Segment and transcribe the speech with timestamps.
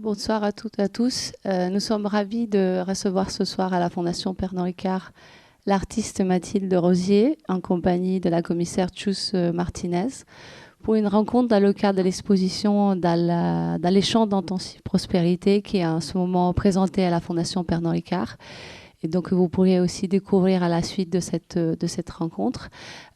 [0.00, 1.32] Bonsoir, à toutes et à tous.
[1.46, 5.12] Euh, nous sommes ravis de recevoir ce soir à la Fondation Pernod Ricard
[5.66, 10.08] l'artiste Mathilde Rosier en compagnie de la commissaire Chus euh, Martinez
[10.82, 15.76] pour une rencontre dans le cadre de l'exposition dans, dans les champs d'intensive prospérité qui
[15.76, 18.36] est en ce moment présentée à la Fondation Pernod Ricard
[19.04, 22.70] et donc vous pourriez aussi découvrir à la suite de cette, de cette rencontre.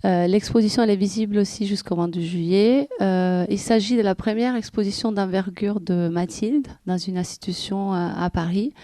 [0.05, 2.89] Euh, l'exposition est visible aussi jusqu'au 22 juillet.
[3.01, 8.75] Euh, il s'agit de la première exposition d'envergure de Mathilde dans une institution à, Paris.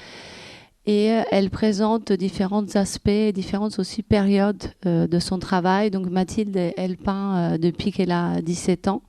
[0.87, 5.91] Et euh, elle présente différents aspects, différentes aussi périodes euh, de son travail.
[5.91, 9.03] Donc Mathilde, elle peint euh, depuis qu'elle a 17 ans.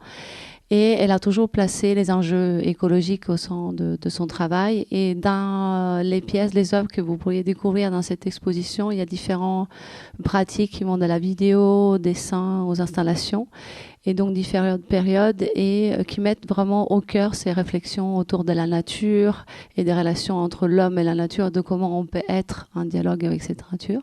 [0.72, 4.88] Et elle a toujours placé les enjeux écologiques au sein de, son travail.
[4.90, 9.02] Et dans les pièces, les œuvres que vous pourriez découvrir dans cette exposition, il y
[9.02, 9.70] a différentes
[10.24, 13.48] pratiques qui vont de la vidéo, au dessin, aux installations,
[14.06, 18.54] et donc différentes périodes, et euh, qui mettent vraiment au cœur ces réflexions autour de
[18.54, 19.46] la nature
[19.78, 23.24] et des relations entre l'homme et la nature, de comment on peut être en dialogue
[23.24, 24.02] avec cette nature.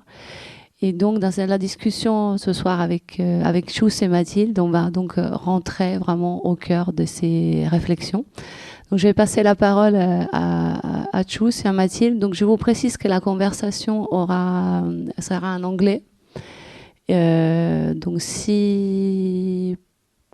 [0.85, 4.91] Et donc, dans la discussion ce soir avec, euh, avec Chus et Mathilde, on va
[4.91, 8.25] donc euh, rentrer vraiment au cœur de ces réflexions.
[8.91, 12.19] Donc, je vais passer la parole euh, à, à, Chus et à Mathilde.
[12.19, 14.83] Donc, je vous précise que la conversation aura,
[15.21, 16.03] sera en anglais.
[17.11, 19.77] Euh, donc, si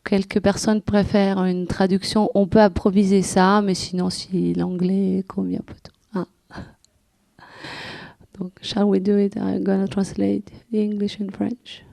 [0.03, 5.93] quelques personnes préfèrent une traduction, on peut improviser ça, mais sinon, si l'anglais convient plutôt.
[8.39, 9.36] Donc, shall we do it?
[9.36, 11.84] I'm gonna translate the English and French.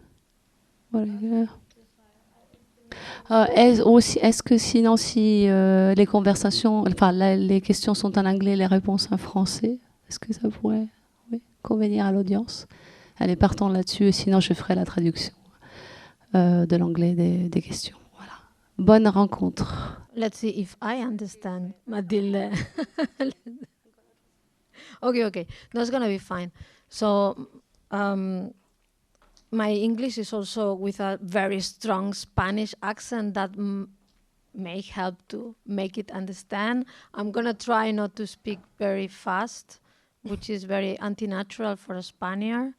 [0.92, 1.48] Voilà.
[3.32, 8.18] Euh, est-ce, aussi, est-ce que sinon, si euh, les conversations, enfin la, les questions sont
[8.18, 10.88] en anglais, les réponses en français, est-ce que ça pourrait
[11.32, 12.68] oui, convenir à l'audience?
[13.20, 15.34] Elle est partant là-dessus, sinon je ferai la traduction
[16.36, 17.98] euh, de l'anglais des, des, questions.
[18.16, 18.34] Voilà.
[18.78, 20.02] Bonne rencontre.
[20.16, 21.74] Let's see if I understand.
[25.02, 26.52] okay, okay, that's gonna be fine.
[26.90, 27.48] So,
[27.92, 28.54] um,
[29.52, 33.52] my English is also with a very strong Spanish accent that
[34.54, 36.86] may help to make it understand.
[37.14, 39.80] I'm gonna try not to speak very fast,
[40.24, 42.74] which is very anti-natural for a Spaniard.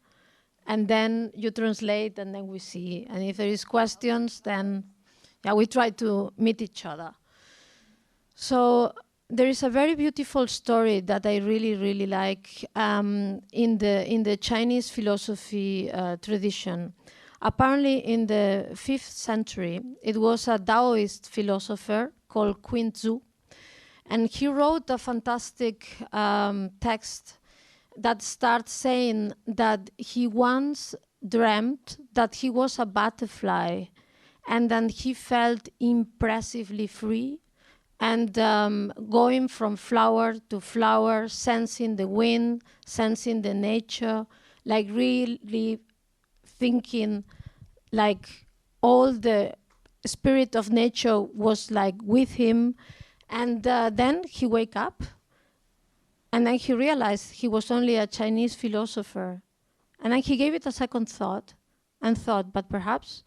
[0.67, 3.07] And then you translate, and then we see.
[3.09, 4.83] And if there is questions, then
[5.45, 7.13] yeah, we try to meet each other.
[8.35, 8.93] So
[9.29, 14.23] there is a very beautiful story that I really, really like um, in the in
[14.23, 16.93] the Chinese philosophy uh, tradition.
[17.41, 23.21] Apparently, in the fifth century, it was a Taoist philosopher called Qin Zhu,
[24.05, 27.37] and he wrote a fantastic um, text
[27.97, 30.95] that starts saying that he once
[31.27, 33.83] dreamt that he was a butterfly,
[34.47, 37.39] and then he felt impressively free
[37.99, 44.25] and um, going from flower to flower, sensing the wind, sensing the nature,
[44.65, 45.79] like really
[46.45, 47.23] thinking
[47.91, 48.47] like
[48.81, 49.53] all the
[50.05, 52.75] spirit of nature was like with him.
[53.29, 55.03] And uh, then he wake up
[56.31, 59.41] and then he realized he was only a Chinese philosopher.
[59.99, 61.55] And then he gave it a second thought
[62.01, 63.23] and thought, but perhaps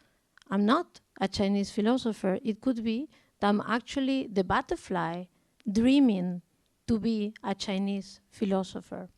[0.51, 2.39] I'm not a Chinese philosopher.
[2.45, 3.09] It could be
[3.43, 5.25] I'm actually the butterfly
[5.71, 6.43] dreaming
[6.87, 9.09] to be a Chinese philosopher.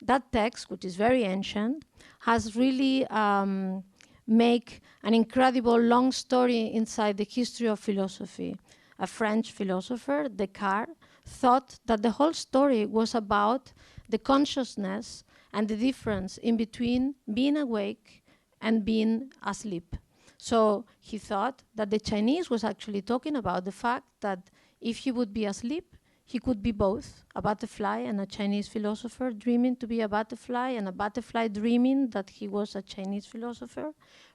[0.00, 1.84] That text, which is very ancient,
[2.20, 3.84] has really um,
[4.26, 8.56] make an incredible long story inside the history of philosophy.
[8.98, 13.72] A French philosopher, Descartes, thought that the whole story was about
[14.08, 18.24] the consciousness and the difference in between being awake
[18.60, 19.96] and being asleep.
[20.42, 25.12] So he thought that the Chinese was actually talking about the fact that if he
[25.12, 29.86] would be asleep, he could be both a butterfly and a Chinese philosopher, dreaming to
[29.86, 33.92] be a butterfly, and a butterfly dreaming that he was a Chinese philosopher.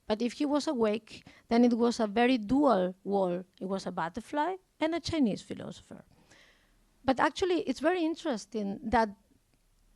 [0.08, 3.44] But if he was awake, then it was a very dual world.
[3.60, 6.06] It was a butterfly and a Chinese philosopher.
[7.04, 9.10] But actually, it's very interesting that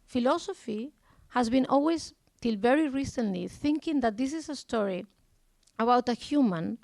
[0.07, 0.91] philosophy
[1.29, 5.05] has been always, till very recently, thinking that this is a story
[5.81, 6.77] about a human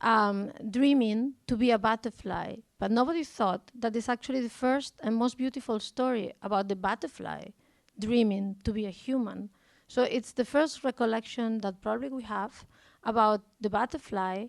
[0.00, 5.16] um, dreaming to be a butterfly, but nobody thought that it's actually the first and
[5.16, 7.44] most beautiful story about the butterfly
[7.98, 9.50] dreaming to be a human.
[9.86, 12.64] So it's the first recollection that probably we have
[13.04, 14.46] about the butterfly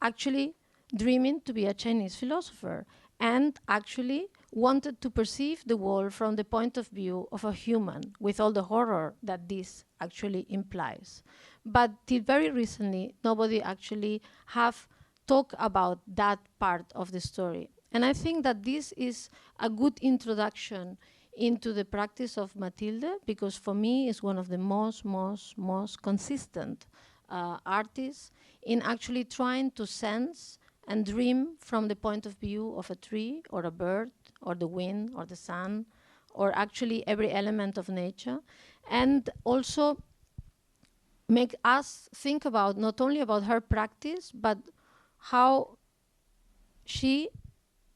[0.00, 0.54] actually
[0.96, 2.86] dreaming to be a Chinese philosopher
[3.20, 8.14] and actually wanted to perceive the world from the point of view of a human
[8.20, 11.22] with all the horror that this actually implies.
[11.70, 14.88] But till very recently, nobody actually have
[15.26, 17.68] talked about that part of the story.
[17.92, 19.28] And I think that this is
[19.60, 20.96] a good introduction
[21.36, 26.02] into the practice of Mathilde because for me it's one of the most, most, most
[26.02, 26.86] consistent
[27.28, 28.32] uh, artists
[28.62, 33.42] in actually trying to sense and dream from the point of view of a tree
[33.50, 34.10] or a bird
[34.40, 35.84] or the wind or the sun
[36.34, 38.40] or actually every element of nature
[38.90, 39.98] and also
[41.28, 44.58] make us think about not only about her practice but
[45.18, 45.76] how
[46.84, 47.28] she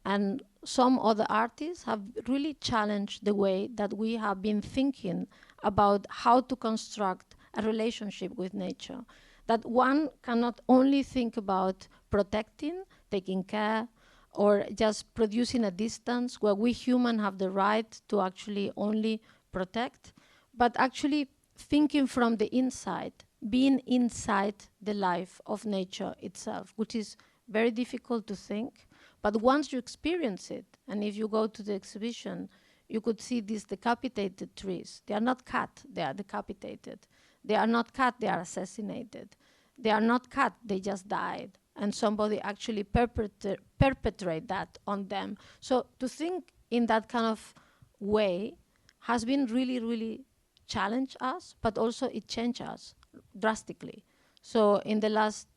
[0.04, 5.26] and some other artists have really challenged the way that we have been thinking
[5.62, 9.00] about how to construct a relationship with nature.
[9.46, 13.88] That one cannot only think about protecting, taking care,
[14.32, 19.20] or just producing a distance where we humans have the right to actually only
[19.52, 20.14] protect,
[20.54, 21.28] but actually
[21.62, 23.12] thinking from the inside,
[23.48, 27.16] being inside the life of nature itself, which is
[27.48, 28.86] very difficult to think
[29.22, 32.48] but once you experience it, and if you go to the exhibition,
[32.88, 35.02] you could see these decapitated trees.
[35.06, 36.98] They are not cut, they are decapitated.
[37.44, 39.36] They are not cut, they are assassinated.
[39.78, 41.58] They are not cut, they just died.
[41.76, 45.38] And somebody actually perpetra perpetrate that on them.
[45.60, 47.54] So to think in that kind of
[47.98, 48.56] way
[49.00, 50.26] has been really, really
[50.66, 52.94] challenge us, but also it changed us
[53.38, 54.04] drastically.
[54.40, 55.48] So in the last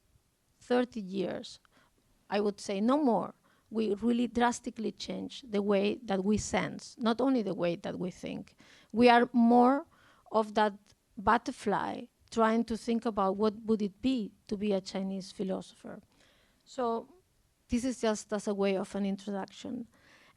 [0.61, 1.59] 30 years,
[2.29, 3.33] I would say no more,
[3.69, 8.11] we really drastically change the way that we sense, not only the way that we
[8.11, 8.55] think.
[8.91, 9.85] We are more
[10.31, 10.73] of that
[11.17, 16.01] butterfly trying to think about what would it be to be a Chinese philosopher.
[16.63, 17.07] So
[17.69, 19.87] this is just as a way of an introduction.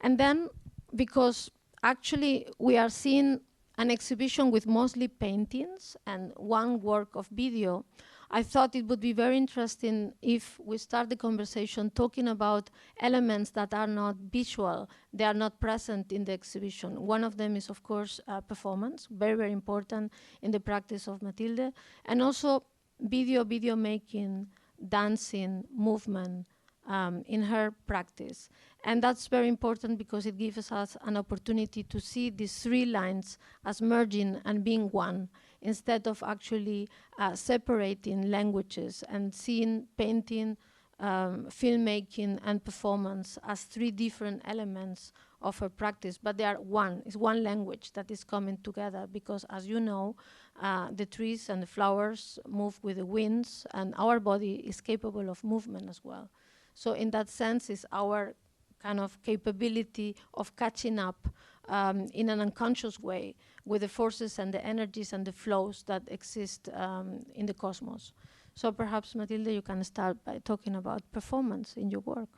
[0.01, 0.49] And then
[0.95, 1.51] because
[1.83, 3.41] actually we are seeing
[3.79, 7.85] an exhibition with mostly paintings and one work of video,
[8.29, 13.51] I thought it would be very interesting if we start the conversation talking about elements
[13.51, 17.01] that are not visual, they are not present in the exhibition.
[17.01, 20.11] One of them is, of course, uh, performance, very, very important
[20.41, 21.71] in the practice of Mathilde,
[22.05, 22.63] and also
[22.99, 24.47] video, video making,
[24.89, 26.45] dancing, movement,
[26.89, 28.49] um, in her practice.
[28.83, 33.37] And that's very important because it gives us an opportunity to see these three lines
[33.65, 35.29] as merging and being one
[35.61, 36.89] instead of actually
[37.19, 40.57] uh, separating languages and seeing painting,
[40.99, 45.11] um, filmmaking, and performance as three different elements
[45.41, 47.01] of her practice, but they are one.
[47.05, 50.15] It's one language that is coming together because, as you know,
[50.61, 55.29] uh, the trees and the flowers move with the winds, and our body is capable
[55.29, 56.29] of movement as well.
[56.79, 58.35] So, in that sense, it's our
[58.81, 61.27] kind of capability of catching up
[61.67, 63.35] um, in an unconscious way
[63.65, 68.13] with the forces and the energies and the flows that exist um, in the cosmos.
[68.55, 72.29] So perhaps, Mathilde, you can start by talking about performance in your work.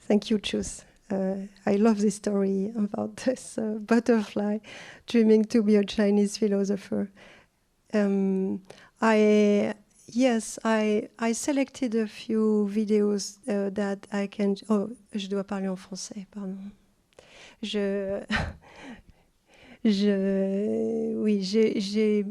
[0.00, 0.84] Thank you, Chus.
[1.08, 4.58] Uh, I love this story about this uh, butterfly
[5.06, 7.12] dreaming to be a Chinese philosopher.
[7.94, 8.62] Um,
[9.00, 9.74] I
[10.16, 14.54] Yes, I, I selected a few videos uh, that I can.
[14.70, 16.56] Oh, je dois parler en français, pardon.
[17.62, 18.22] Je.
[19.84, 22.24] je oui, j'ai.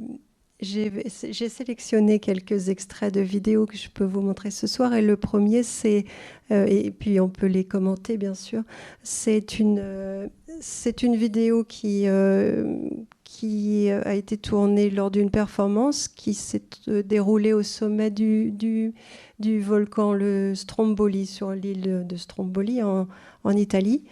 [0.59, 4.95] Sélectionné quelques extraits de vidéos que je peux vous montrer ce soir.
[4.95, 6.05] Et le premier, c'est,
[6.49, 8.63] euh, et puis on peut les commenter bien sûr,
[9.03, 10.27] c'est une, euh,
[10.59, 12.89] c'est une vidéo qui, euh,
[13.35, 19.59] qui a été tournée lors d'une performance qui s'est euh, déroulée au sommet du, du,
[19.59, 23.09] volcan le Stromboli, sur l'île de Stromboli en,
[23.43, 24.05] en Italie.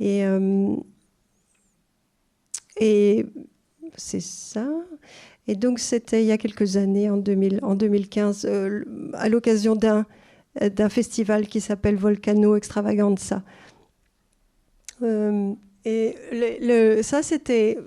[0.00, 0.74] Et, euh,
[2.78, 3.26] et
[3.94, 4.66] c'est ça.
[5.46, 9.76] Et donc c'était il y a quelques années, en, 2000, en 2015, euh, à l'occasion
[9.76, 10.06] d'un
[10.60, 13.42] d'un festival qui s'appelle Volcano Extravaganza.
[15.02, 17.78] et ça, c'était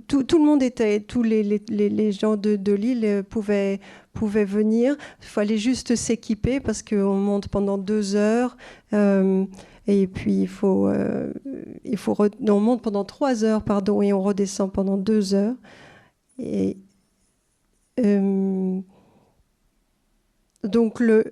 [0.00, 3.80] tout, le monde était, tous les, gens de, de l'île pouvaient,
[4.12, 4.96] pouvaient venir.
[5.20, 8.56] Il fallait juste s'équiper parce qu'on monte pendant deux heures.
[8.92, 9.44] Euh,
[9.86, 11.32] et puis il faut, euh,
[11.84, 12.16] il faut
[12.48, 15.56] on monte pendant trois heures, pardon, et on redescend pendant deux heures.
[16.38, 16.78] Et
[18.00, 18.80] euh,
[20.62, 21.24] donc le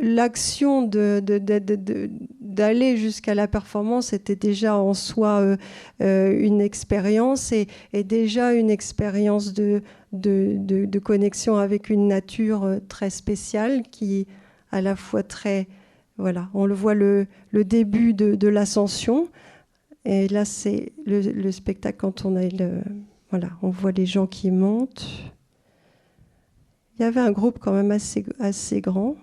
[0.00, 0.82] l'action
[2.40, 5.56] d'aller jusqu'à la performance était déjà en soi euh,
[6.02, 9.82] euh, une expérience et, déjà une expérience de,
[11.02, 14.26] connexion avec une nature euh, très spéciale qui
[14.70, 15.68] à la fois très
[16.18, 19.28] voilà on le voit le, début de, l'ascension
[20.04, 22.48] et là c'est le, spectacle quand on a
[23.30, 25.06] voilà on voit les gens qui montent.
[26.98, 29.16] Il y avait un groupe quand même assez assez grand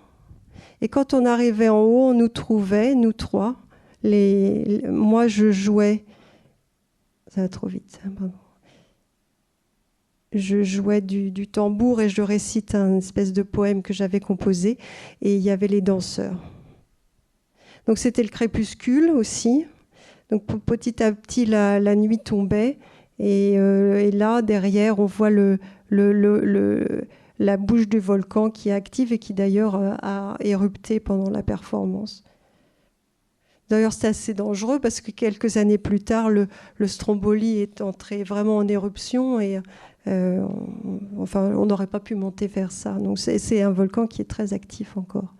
[0.84, 3.56] Et quand on arrivait en haut, on nous trouvait, nous trois.
[4.04, 6.04] Moi, je jouais.
[7.28, 8.00] Ça trop vite.
[8.16, 8.34] Pardon
[10.34, 14.78] je jouais du, tambour et je récite un espèce de poème que j'avais composé.
[15.22, 16.42] Et il y avait les danseurs.
[17.86, 19.64] Donc c'était le crépuscule aussi.
[20.30, 22.78] Donc petit à petit, la, nuit tombait.
[23.20, 25.58] Euh, et, là, derrière, on voit le,
[27.44, 31.42] la bouche du volcan qui est active et qui d'ailleurs euh, a érupté pendant la
[31.42, 32.24] performance.
[33.68, 36.48] D'ailleurs, c'est assez dangereux parce que quelques années plus tard, le,
[36.86, 39.60] Stromboli est entré vraiment en éruption et
[40.06, 40.46] euh,
[41.18, 42.92] enfin, on n'aurait pas pu monter vers ça.
[42.92, 45.34] Donc c'est un volcan qui est très actif encore.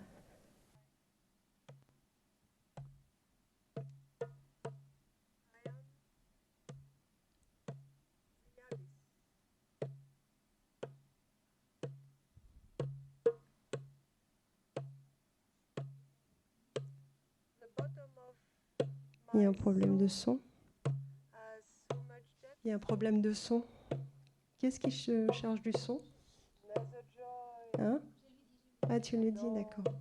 [19.35, 20.41] Il y a un problème de son.
[22.65, 23.65] Il y a un problème de son.
[24.59, 26.01] Qu'est-ce qui charge du son?
[27.79, 28.01] Hein?
[28.89, 29.93] Ah, tu le dis, d'accord.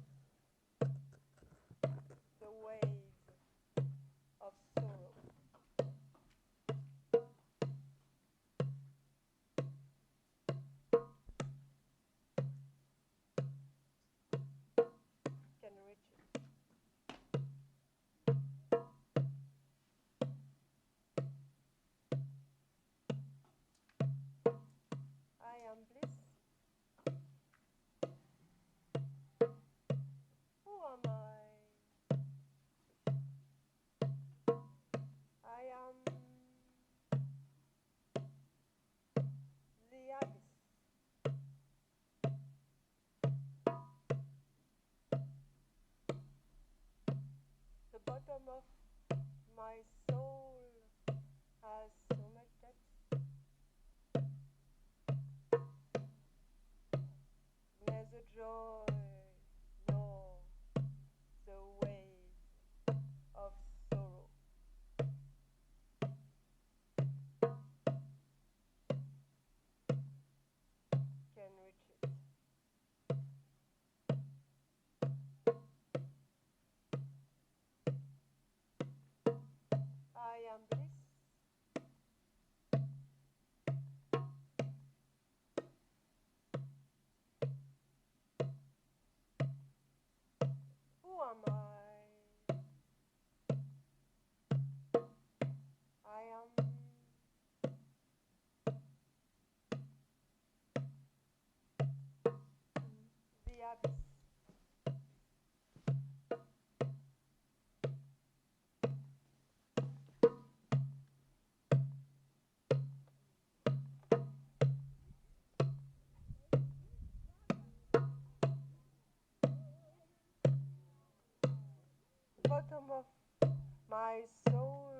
[122.53, 123.50] Bottom of
[123.89, 124.93] my soul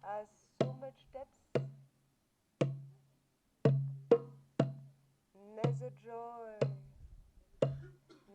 [0.00, 0.26] has
[0.62, 1.68] so much depth.
[5.56, 6.56] Neither joy,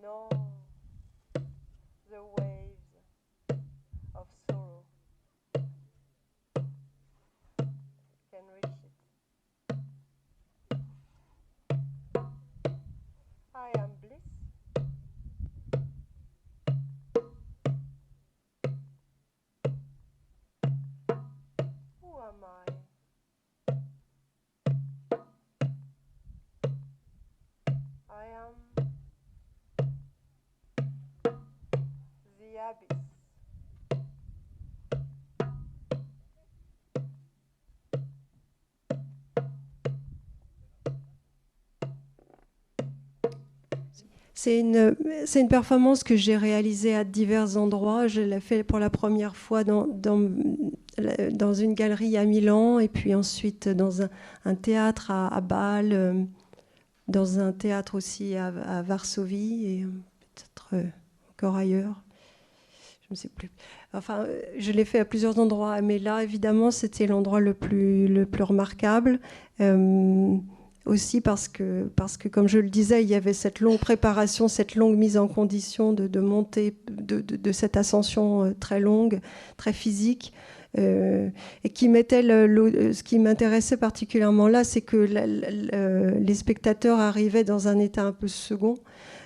[0.03, 0.29] nor
[2.11, 2.58] the waves
[44.41, 48.07] C'est une, performance que j'ai réalisée à divers endroits.
[48.07, 49.85] Je l'ai fait pour la première fois dans,
[50.97, 54.01] une galerie à Milan et puis ensuite dans
[54.45, 56.23] un, théâtre à, Bâle, euh,
[57.09, 60.83] dans un théâtre aussi à, Varsovie et peut-être euh,
[61.31, 62.01] encore ailleurs.
[63.01, 63.51] Je ne sais plus.
[63.91, 68.07] Enfin, euh, je l'ai fait à plusieurs endroits, mais là, évidemment, c'était l'endroit le plus,
[68.07, 69.19] le plus remarquable.
[69.59, 70.37] Euh,
[70.89, 74.47] aussi parce que, parce que, comme je le disais, il y avait cette longue préparation,
[74.47, 79.21] cette longue mise en condition de, de monter, de, de, cette ascension euh, très longue,
[79.57, 80.33] très physique.
[80.77, 81.29] Euh,
[81.63, 87.79] et qui mettait ce qui m'intéressait particulièrement là, c'est que les spectateurs arrivaient dans un
[87.79, 88.75] état un peu second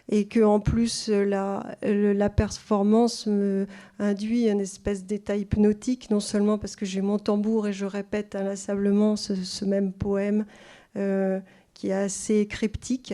[0.09, 3.67] et que en plus la, la performance me
[3.99, 8.35] induit une espèce d'état hypnotique, non seulement parce que j'ai mon tambour et je répète
[8.35, 10.45] inlassablement ce, même poème
[10.95, 13.13] qui est assez cryptique.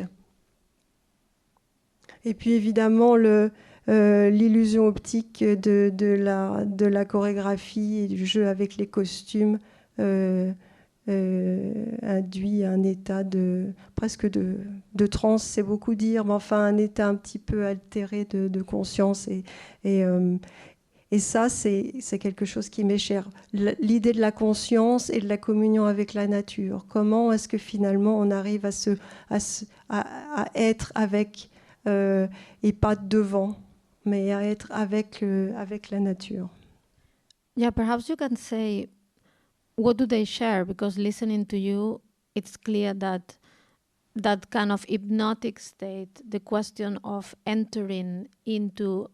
[2.26, 9.60] Et puis évidemment euh, l'illusion optique de, la, chorégraphie et du jeu avec les costumes
[10.00, 10.52] euh,
[11.10, 14.58] euh, induit un état de presque de,
[14.94, 19.28] de transe, c'est beaucoup dire, mais enfin un état un petit peu altéré de, conscience.
[19.28, 19.44] Et,
[19.86, 20.38] euh,
[21.12, 23.28] et ça, c'est quelque chose qui m'est cher.
[23.54, 26.86] L'idée de la conscience et de la communion avec la nature.
[26.88, 28.92] Comment est-ce que finalement on arrive à, se,
[29.30, 31.50] à, se- à- à être avec,
[31.88, 32.28] euh,
[32.62, 33.56] et pas devant,
[34.06, 36.50] mais à être avec, euh, avec la nature?
[37.56, 38.88] Yeah, perhaps you can say,
[39.78, 40.64] what do they share?
[40.64, 42.02] Because listening to you,
[42.36, 43.38] it's clear that
[44.16, 49.08] that kind of hypnotic state, the question of entering into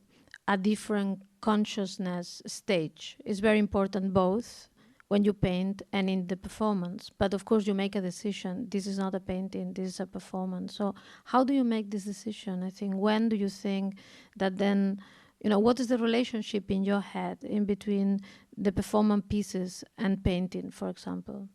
[0.47, 4.69] a different consciousness stage, is very important both
[5.07, 7.11] when you paint and in the performance.
[7.17, 8.67] But of course, you make a decision.
[8.69, 10.75] This is not a painting, this is a performance.
[10.75, 12.63] So, how do you make this decision?
[12.63, 13.97] I think, when do you think
[14.37, 14.99] that then,
[15.43, 18.21] you know, what is the relationship in your head in between
[18.57, 21.49] the performance pieces and painting, for example?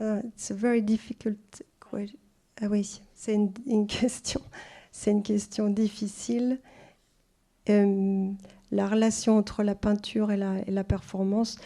[0.00, 2.18] Uh, it's a very difficult question.
[2.60, 4.40] Ah oui, c'est une, une question.
[4.94, 6.60] C'est une question difficile.
[7.70, 8.32] Euh,
[8.72, 11.58] la relation entre la peinture et la, performance.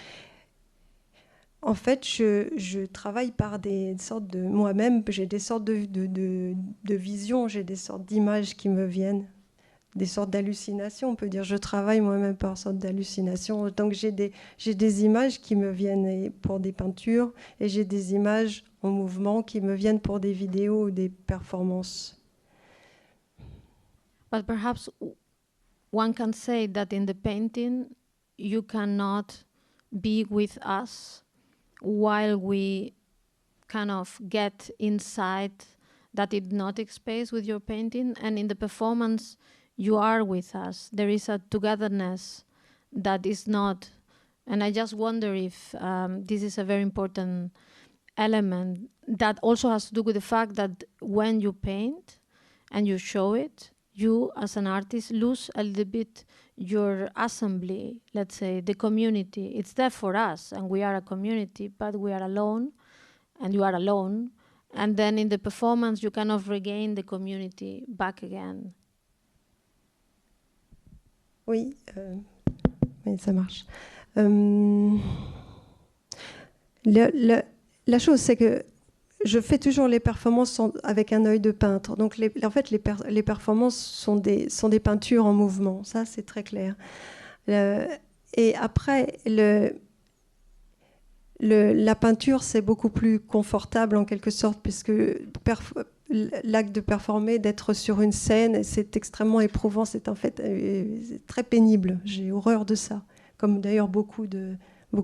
[1.62, 5.02] En fait, je, travaille par des sortes de moi-même.
[5.08, 9.24] J'ai des sortes de, de, visions, j'ai des sortes d'images qui me viennent,
[9.94, 11.10] des sortes d'hallucinations.
[11.10, 13.70] On peut dire, je travaille moi-même par sortes d'hallucinations.
[13.70, 18.90] Donc j'ai des, images qui me viennent pour des peintures et j'ai des images en
[18.90, 22.20] mouvement qui me viennent pour des vidéos ou des performances.
[24.32, 24.90] But perhaps
[25.96, 27.94] one can say that in the painting,
[28.36, 29.44] you cannot
[29.98, 31.22] be with us
[31.80, 32.92] while we
[33.66, 35.56] kind of get inside
[36.12, 38.14] that hypnotic space with your painting.
[38.20, 39.38] And in the performance,
[39.76, 40.90] you are with us.
[40.92, 42.44] There is a togetherness
[42.92, 43.88] that is not.
[44.46, 47.52] And I just wonder if um, this is a very important
[48.18, 52.18] element that also has to do with the fact that when you paint
[52.70, 56.24] and you show it, you as an artist lose a little bit
[56.56, 59.48] your assembly, let's say, the community.
[59.58, 62.72] It's there for us, and we are a community, but we are alone,
[63.40, 64.30] and you are alone.
[64.74, 68.72] And then in the performance, you kind of regain the community back again.
[71.46, 72.16] Oui, euh,
[73.06, 73.64] oui, ça marche.
[74.18, 74.98] Euh,
[76.84, 77.42] le- le-
[77.86, 78.64] la chose, c'est que
[79.24, 81.96] je fais toujours les performances avec un œil de peintre.
[81.96, 84.48] Donc, en fait, les, per- les performances sont des,
[84.82, 85.82] peintures en mouvement.
[85.84, 86.76] Ça, c'est très clair.
[87.48, 89.18] Et après,
[91.40, 94.92] la peinture, c'est beaucoup plus confortable en quelque sorte, puisque
[96.44, 99.84] l'acte de performer, d'être sur une scène, c'est extrêmement éprouvant.
[99.84, 102.00] C'est en fait euh, très pénible.
[102.04, 103.02] J'ai horreur de ça.
[103.38, 104.56] Comme d'ailleurs beaucoup de,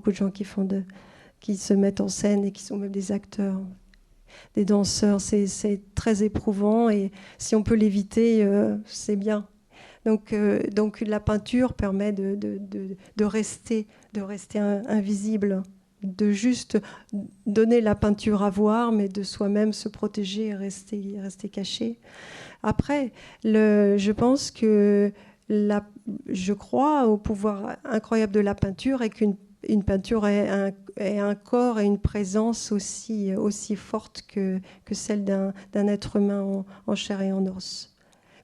[0.08, 3.60] gens qui se mettent en scène et qui sont même des acteurs,
[4.54, 5.20] des danseurs.
[5.20, 9.46] C'est très éprouvant et si on peut l'éviter, euh, c'est bien.
[10.04, 13.86] Donc, euh, donc la peinture permet de, rester,
[14.88, 15.62] invisible,
[16.02, 16.78] de juste
[17.46, 22.00] donner la peinture à voir, mais de soi-même se protéger et rester, caché.
[22.62, 23.12] Après,
[23.44, 25.12] je pense que
[25.48, 29.36] je crois au pouvoir incroyable de la peinture et qu'une
[29.68, 35.86] une peinture ait un, corps et une présence aussi, aussi forte que, que celle d'un
[35.86, 37.96] être humain en, chair et en os.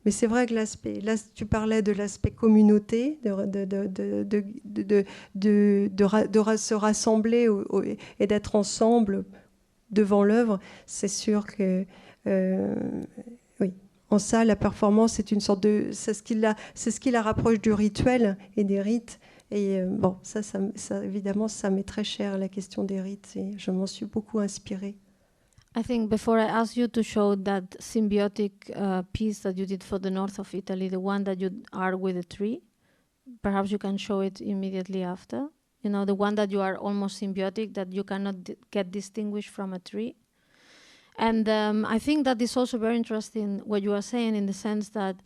[0.05, 5.05] Mais c'est vrai que l'aspect, là, tu parlais de l'aspect communauté, de, de,
[5.35, 7.49] de, de, se rassembler
[8.21, 9.25] et d'être ensemble
[9.91, 11.85] devant l'œuvre, c'est sûr que,
[12.27, 12.75] euh,
[13.61, 13.73] oui,
[14.11, 17.11] en ça, la performance est une sorte de, c'est ce qui la, c'est ce qui
[17.11, 19.19] la rapproche du rituel et des rites.
[19.51, 23.33] Et euh, bon, ça, ça, ça, évidemment, ça m'est très cher la question des rites
[23.37, 24.97] et je m'en suis beaucoup inspirée.
[25.77, 29.83] I think before I ask you to show that symbiotic uh, piece that you did
[29.83, 32.63] for the north of Italy, the one that you are with a tree,
[33.43, 35.49] perhaps you can show it immediately after.
[35.83, 38.35] You know, the one that you are almost symbiotic, that you cannot
[38.71, 40.17] get distinguished from a tree.
[41.17, 44.53] And um, I think that is also very interesting what you are saying in the
[44.53, 45.17] sense that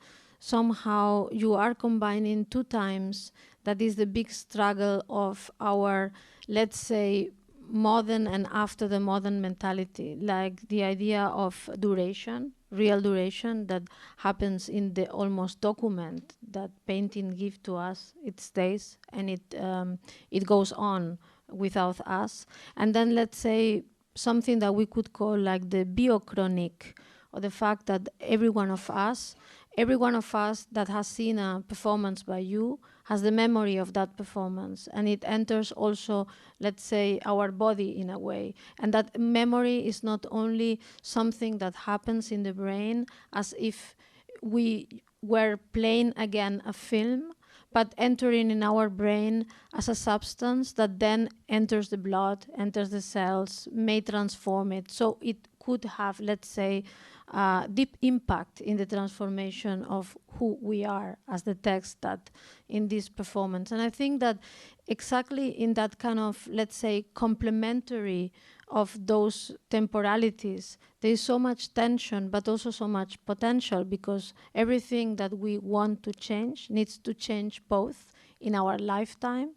[0.41, 3.33] somehow you are combining two times
[3.65, 6.13] that is the big struggle of our,
[6.49, 7.31] let's say,
[7.69, 13.83] modern and after the modern mentality, like the idea of duration, real duration that
[14.19, 18.13] happens in the almost document that painting give to us.
[18.25, 19.99] It stays and it um,
[20.31, 21.19] it goes on
[21.51, 22.47] without us.
[22.77, 26.95] And then let's say something that we could call like the biochronic,
[27.33, 29.35] or the fact that every one of us,
[29.79, 33.93] every one of us that has seen a performance by you has the memory of
[33.93, 36.27] that performance and it enters also
[36.61, 38.55] let's say our body in a way.
[38.79, 43.97] And that memory is not only something that happens in the brain as if
[44.41, 47.33] we were playing again a film
[47.73, 53.01] but entering in our brain as a substance that then enters the blood enters the
[53.01, 54.91] cells may transform it.
[54.91, 56.85] So it could have let's say
[57.33, 62.31] uh, deep impact in the transformation of who we are as the text that
[62.69, 63.73] in this performance.
[63.73, 64.39] And I think that
[64.87, 68.33] exactly in that kind of, let's say, complementary
[68.69, 75.17] of those temporalities, there is so much tension, but also so much potential because everything
[75.17, 79.51] that we want to change needs to change both in our lifetime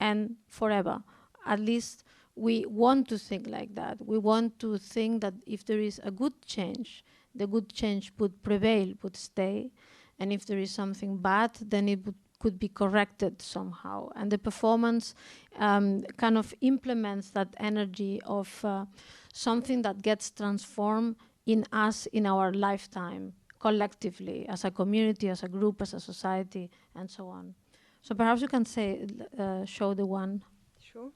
[0.00, 1.02] and forever.
[1.46, 2.04] At least
[2.36, 4.04] we want to think like that.
[4.04, 8.42] We want to think that if there is a good change, the good change would
[8.42, 9.70] prevail, would stay.
[10.18, 14.10] And if there is something bad, then it would, could be corrected somehow.
[14.14, 15.14] And the performance
[15.58, 18.84] um, kind of implements that energy of uh,
[19.32, 21.16] something that gets transformed
[21.46, 26.70] in us in our lifetime, collectively, as a community, as a group, as a society,
[26.94, 27.54] and so on.
[28.02, 29.06] So perhaps you can say,
[29.38, 30.42] uh, show the one.
[30.78, 31.10] Sure.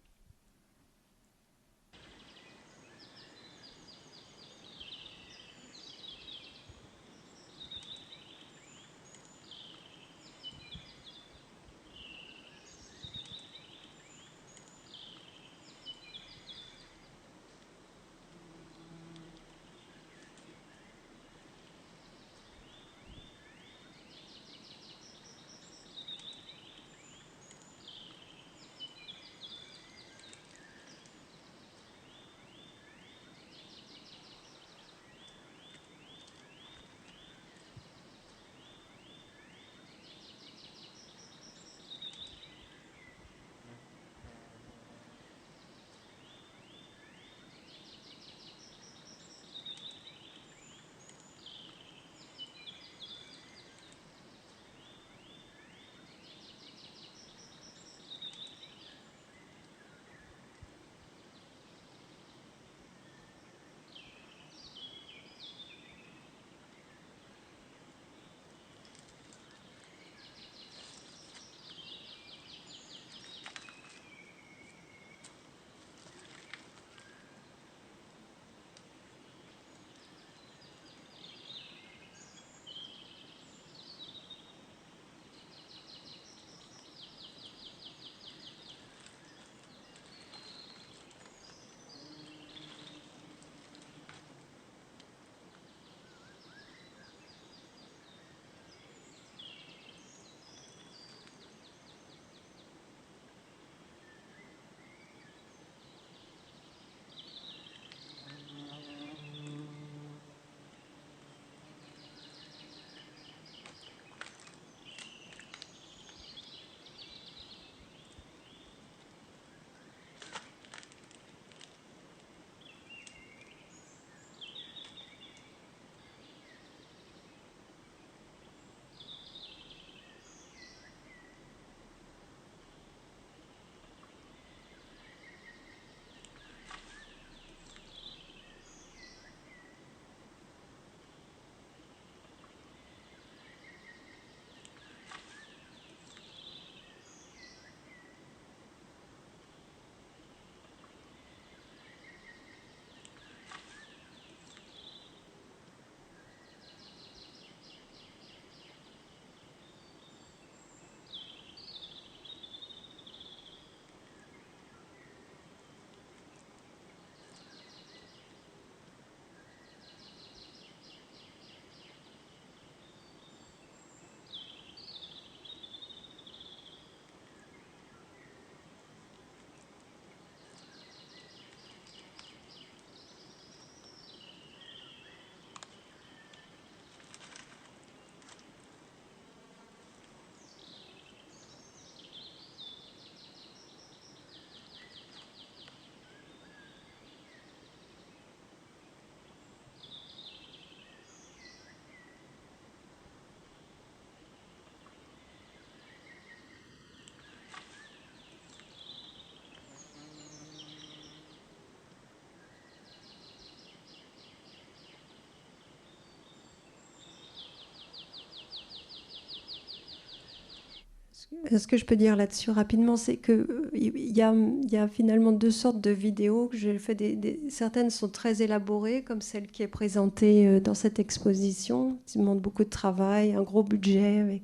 [221.50, 225.30] Ce que je peux dire là-dessus rapidement, c'est que il y, a, y a finalement
[225.30, 226.94] deux sortes de vidéos que j'ai fait.
[226.94, 232.18] Des, certaines sont très élaborées, comme celle qui est présentée euh, dans cette exposition, qui
[232.18, 234.42] demande beaucoup de travail, un gros budget.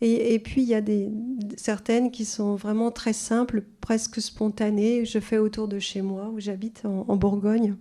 [0.00, 1.10] Et, puis il y a des,
[1.56, 5.04] certaines qui sont vraiment très simples, presque spontanées.
[5.04, 7.76] Je fais autour de chez moi, où j'habite en, Bourgogne,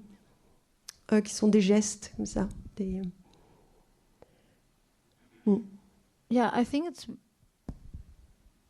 [1.13, 2.47] euh, qui sont des gestes comme ça.
[2.75, 3.01] Des,
[6.29, 7.07] Yeah, I think it's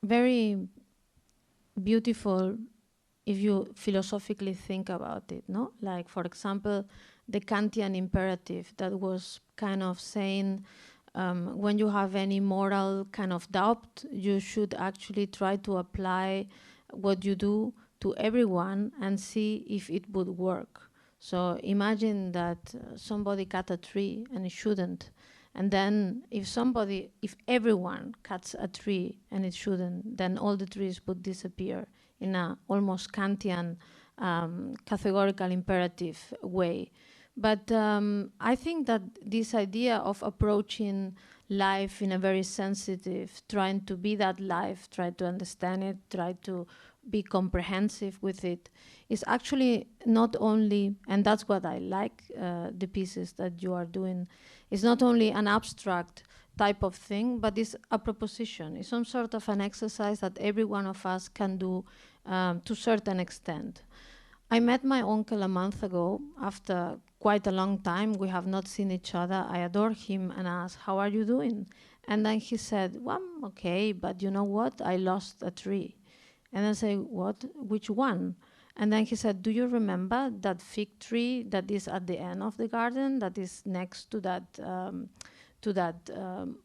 [0.03, 0.67] very
[1.81, 2.57] beautiful
[3.25, 5.71] if you philosophically think about it, no?
[5.81, 6.85] Like, for example,
[7.27, 10.65] the Kantian imperative that was kind of saying
[11.13, 16.47] um, when you have any moral kind of doubt, you should actually try to apply
[16.91, 20.89] what you do to everyone and see if it would work.
[21.19, 25.11] So imagine that uh, somebody cut a tree and it shouldn't.
[25.53, 30.65] And then if somebody, if everyone cuts a tree and it shouldn't, then all the
[30.65, 31.87] trees would disappear
[32.19, 33.77] in a almost Kantian
[34.17, 36.91] um, categorical imperative way.
[37.35, 41.15] But um, I think that this idea of approaching
[41.49, 46.33] life in a very sensitive, trying to be that life, try to understand it, try
[46.43, 46.67] to
[47.09, 48.69] be comprehensive with it,
[49.09, 53.85] is actually not only, and that's what I like uh, the pieces that you are
[53.85, 54.27] doing,
[54.71, 56.23] it's not only an abstract
[56.57, 58.77] type of thing, but it's a proposition.
[58.77, 61.85] It's some sort of an exercise that every one of us can do
[62.25, 63.83] um, to a certain extent.
[64.49, 68.13] I met my uncle a month ago after quite a long time.
[68.13, 69.45] We have not seen each other.
[69.47, 71.67] I adore him and asked, How are you doing?
[72.07, 74.81] And then he said, Well, I'm okay, but you know what?
[74.81, 75.95] I lost a tree.
[76.51, 77.45] And I say, What?
[77.55, 78.35] Which one?
[78.81, 82.41] And then he said, Do you remember that fig tree that is at the end
[82.41, 85.07] of the garden, that is next to that, um,
[85.61, 86.57] to that um,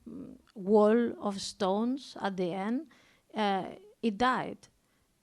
[0.54, 2.86] wall of stones at the end?
[3.36, 3.64] Uh,
[4.02, 4.56] it died.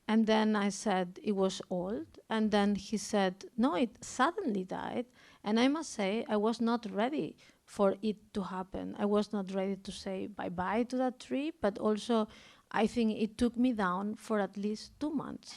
[0.07, 2.05] And then I said it was old.
[2.29, 5.07] And then he said, no, it suddenly died.
[5.43, 8.95] And I must say, I was not ready for it to happen.
[8.99, 12.27] I was not ready to say bye bye to that tree, but also
[12.71, 15.55] I think it took me down for at least two months.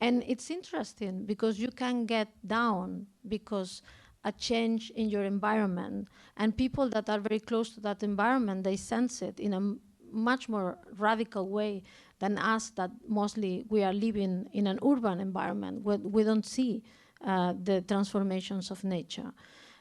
[0.00, 3.82] And it's interesting because you can get down because
[4.24, 8.76] a change in your environment and people that are very close to that environment they
[8.76, 9.74] sense it in a
[10.10, 11.82] much more radical way
[12.18, 16.82] than us that mostly we are living in an urban environment where we don't see
[17.24, 19.32] uh, the transformations of nature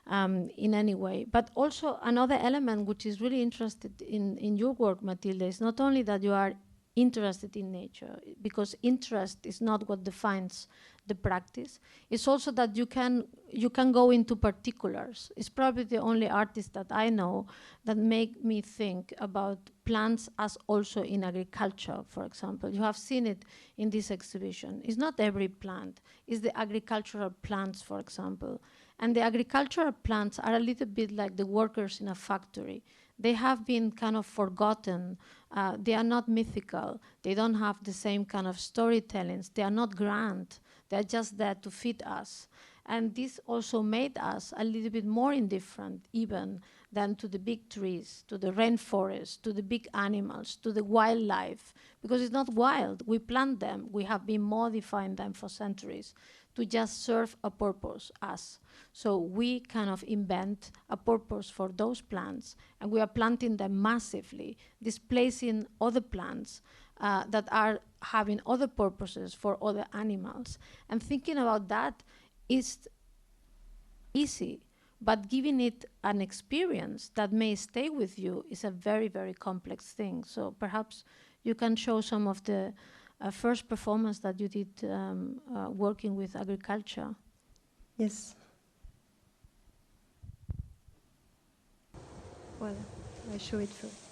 [0.08, 1.26] um, in any way.
[1.32, 5.80] But also another element which is really interested in, in your work, Matilda, is not
[5.80, 6.54] only that you are
[6.98, 10.68] interested in nature, because interest is not what defines
[11.06, 11.80] the practice.
[12.10, 15.32] It's also that you can you can go into particulars.
[15.38, 17.46] It's probably the only artist that I know
[17.86, 22.70] that make me think about plants as also in agriculture, for example.
[22.74, 23.46] You have seen it
[23.78, 24.82] in this exhibition.
[24.84, 28.60] It's not every plant, it's the agricultural plants, for example.
[29.00, 32.84] And the agricultural plants are a little bit like the workers in a factory.
[33.20, 35.18] They have been kind of forgotten.
[35.52, 37.02] Uh, they are not mythical.
[37.24, 39.52] They don't have the same kind of storytellings.
[39.54, 40.60] They are not grand.
[40.90, 42.48] They're just there to feed us.
[42.86, 47.68] And this also made us a little bit more indifferent, even than to the big
[47.70, 53.04] trees, to the rainforest, to the big animals, to the wildlife, because it's not wild.
[53.06, 56.14] We plant them, we have been modifying them for centuries
[56.58, 58.60] to just serve a purpose, us.
[58.92, 63.80] So we kind of invent a purpose for those plants, and we are planting them
[63.80, 66.64] massively, displacing other plants
[67.00, 70.58] uh, that are having other purposes for other animals.
[70.90, 72.02] And thinking about that
[72.50, 72.90] is
[74.16, 74.64] easy,
[75.00, 79.92] but giving it an experience that may stay with you is a very, very complex
[79.92, 80.24] thing.
[80.24, 81.04] So perhaps
[81.44, 82.74] you can show some of the
[83.20, 87.16] uh, first performance that you did um, uh, working with agriculture.
[87.98, 88.36] Yes.
[92.60, 92.76] Well,
[93.34, 94.07] I show it first.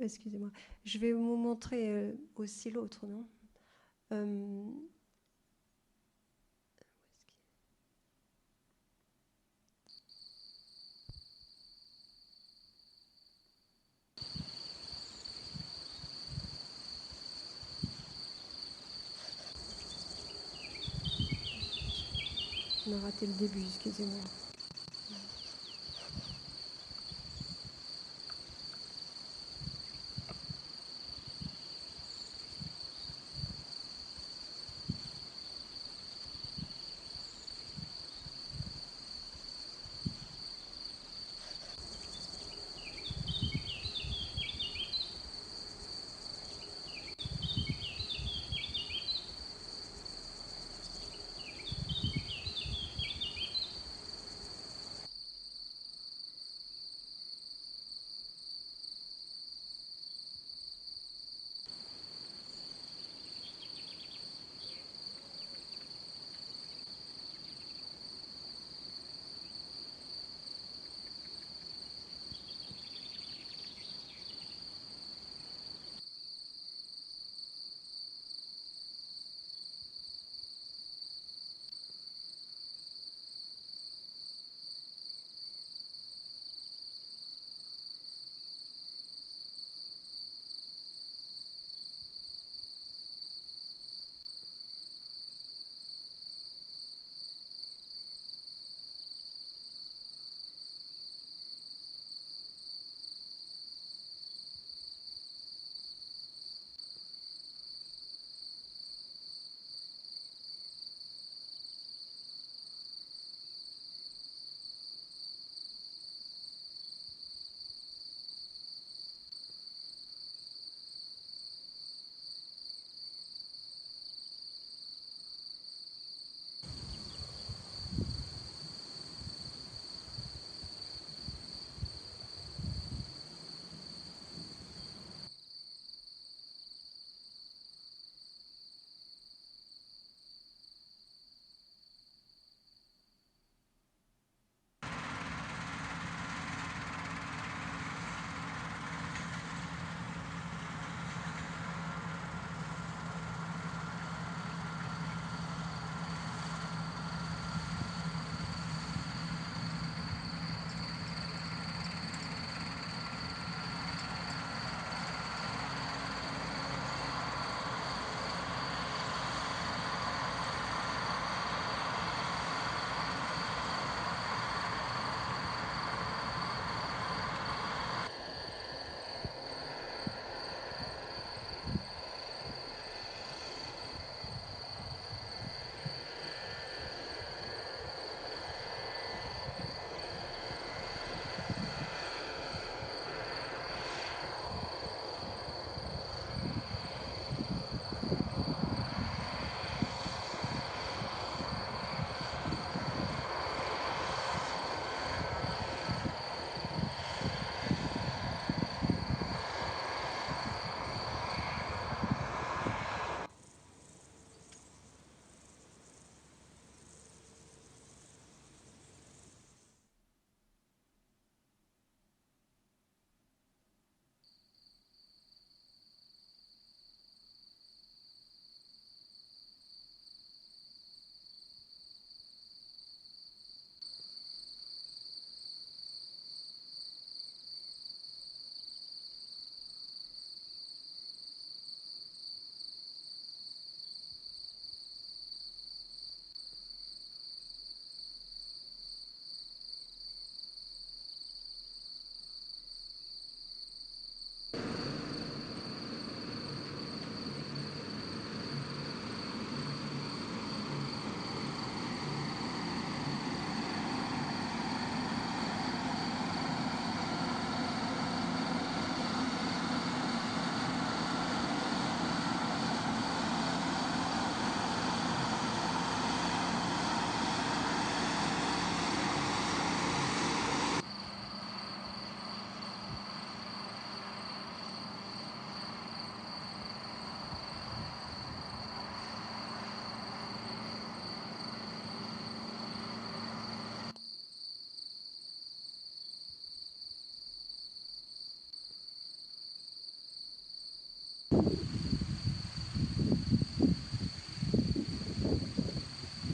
[0.00, 0.50] Excusez-moi,
[0.84, 3.26] je vais vous montrer euh, aussi l'autre, non?
[4.12, 4.64] Euh,
[22.86, 24.20] On a raté le début, excusez-moi.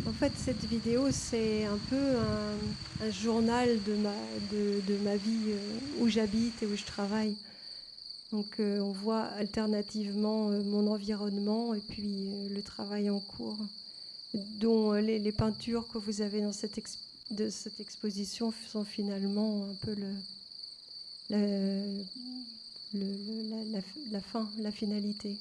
[0.06, 4.14] En fait, cette vidéo, c'est un peu un, journal de ma,
[4.50, 7.36] de, de ma vie euh, où j'habite et où je travaille.
[8.32, 13.58] Donc, euh, on voit alternativement euh, mon environnement et puis le travail en cours,
[14.34, 16.80] dont les, peintures que vous avez dans cette,
[17.30, 19.94] de cette exposition sont finalement un peu
[21.30, 22.04] le-
[22.92, 25.36] la, fin, la finalité.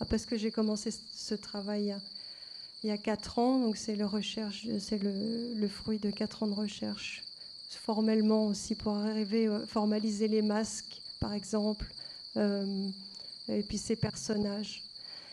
[0.00, 2.00] Ah, parce que j'ai commencé ce- travail il y a-
[2.84, 6.46] il y a quatre ans, donc c'est le recherche, c'est le, fruit de quatre ans
[6.46, 7.24] de recherche.
[7.70, 11.86] Formellement aussi pour arriver à formaliser les masques, par exemple,
[12.36, 12.88] euh,
[13.48, 14.82] et puis ces personnages.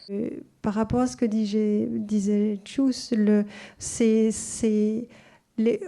[0.09, 0.29] Euh,
[0.61, 3.13] par rapport à ce que disait, disait Chus,
[3.79, 5.07] c'est
[5.57, 5.79] il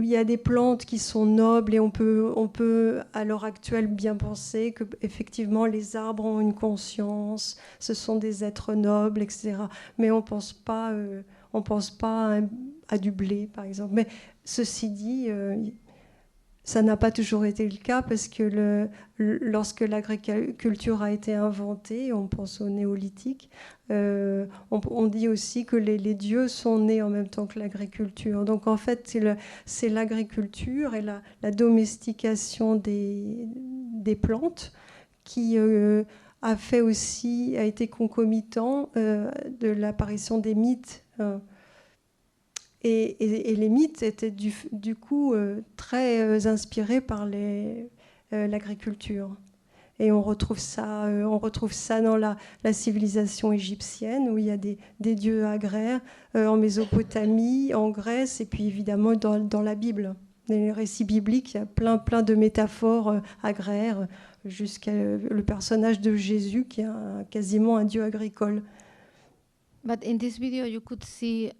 [0.00, 3.86] y a des plantes qui sont nobles et on peut, on peut à l'heure actuelle
[3.86, 9.56] bien penser que effectivement les arbres ont une conscience, ce sont des êtres nobles, etc.
[9.98, 11.22] Mais on pense pas, euh,
[11.52, 12.40] on pense pas
[12.88, 13.94] à du blé, par exemple.
[13.94, 14.08] Mais
[14.44, 15.56] ceci dit, euh,
[16.68, 22.26] ça n'a pas toujours été le cas parce que lorsque l'agriculture a été inventée, on
[22.26, 23.48] pense au néolithique,
[23.90, 28.44] euh, on, dit aussi que les, dieux sont nés en même temps que l'agriculture.
[28.44, 29.18] Donc en fait,
[29.64, 33.48] c'est l'agriculture et la, domestication des,
[34.20, 34.74] plantes
[35.24, 36.04] qui euh,
[36.42, 41.06] a fait aussi, a été concomitant euh, de l'apparition des mythes.
[41.20, 41.38] euh.
[42.82, 43.16] Et,
[43.56, 47.86] les mythes étaient du, coup euh, très euh, inspirés par euh,
[48.30, 49.36] l'agriculture.
[50.00, 52.36] Et on retrouve ça, on retrouve ça dans la,
[52.72, 56.00] civilisation égyptienne, où il y a des, dieux agraires,
[56.36, 60.14] en Mésopotamie, en Grèce, et puis évidemment dans, la Bible.
[60.46, 64.06] Dans les récits bibliques, il y a plein, plein de métaphores agraires,
[64.44, 68.62] jusqu'à le personnage de Jésus, qui est quasiment un dieu agricole.
[69.82, 71.50] But in this video, you could see,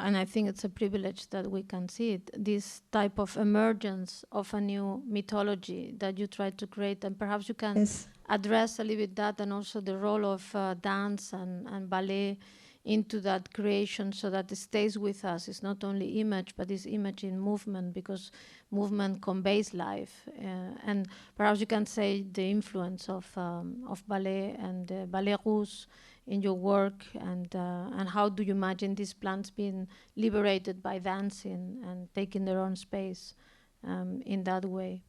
[0.00, 4.24] and I think it's a privilege that we can see it, this type of emergence
[4.32, 7.04] of a new mythology that you try to create.
[7.04, 8.08] And perhaps you can Yes.
[8.28, 12.38] address a little bit that and also the role of uh, dance and, and ballet
[12.84, 15.48] into that creation so that it stays with us.
[15.48, 18.32] It's not only image, but it's image in movement because
[18.70, 20.26] movement conveys life.
[20.38, 25.36] Uh, and perhaps you can say the influence of, um, of ballet and uh, ballet
[25.44, 25.86] russe
[26.26, 30.98] in your work and, uh, and how do you imagine these plants being liberated by
[30.98, 33.34] dancing and taking their own space
[33.84, 35.02] um, in that way?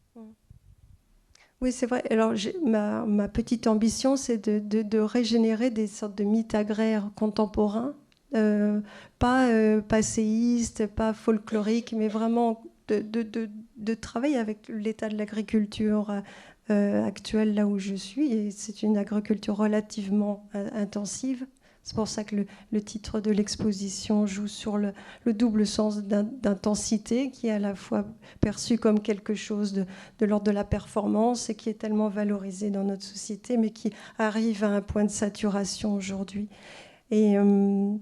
[1.60, 2.02] Oui, c'est vrai.
[2.10, 2.32] Alors,
[2.64, 7.94] ma, ma petite ambition, c'est de, de- de régénérer des sortes de mythes agraires contemporains,
[8.34, 8.80] euh,
[9.20, 16.10] pas euh, passéistes, pas folkloriques, mais vraiment de, de- travailler avec l'état de l'agriculture
[16.70, 18.32] euh, actuelle là où je suis.
[18.32, 21.46] Et c'est une agriculture relativement euh, intensive.
[21.84, 22.36] C'est pour ça que
[22.70, 24.92] le, titre de l'exposition joue sur le,
[25.24, 28.06] le double sens d'in- d'intensité, qui est à la fois
[28.40, 32.84] perçu comme quelque chose de, l'ordre de la performance et qui est tellement valorisé dans
[32.84, 36.48] notre société, mais qui arrive à un point de saturation aujourd'hui.
[37.12, 37.96] Euh,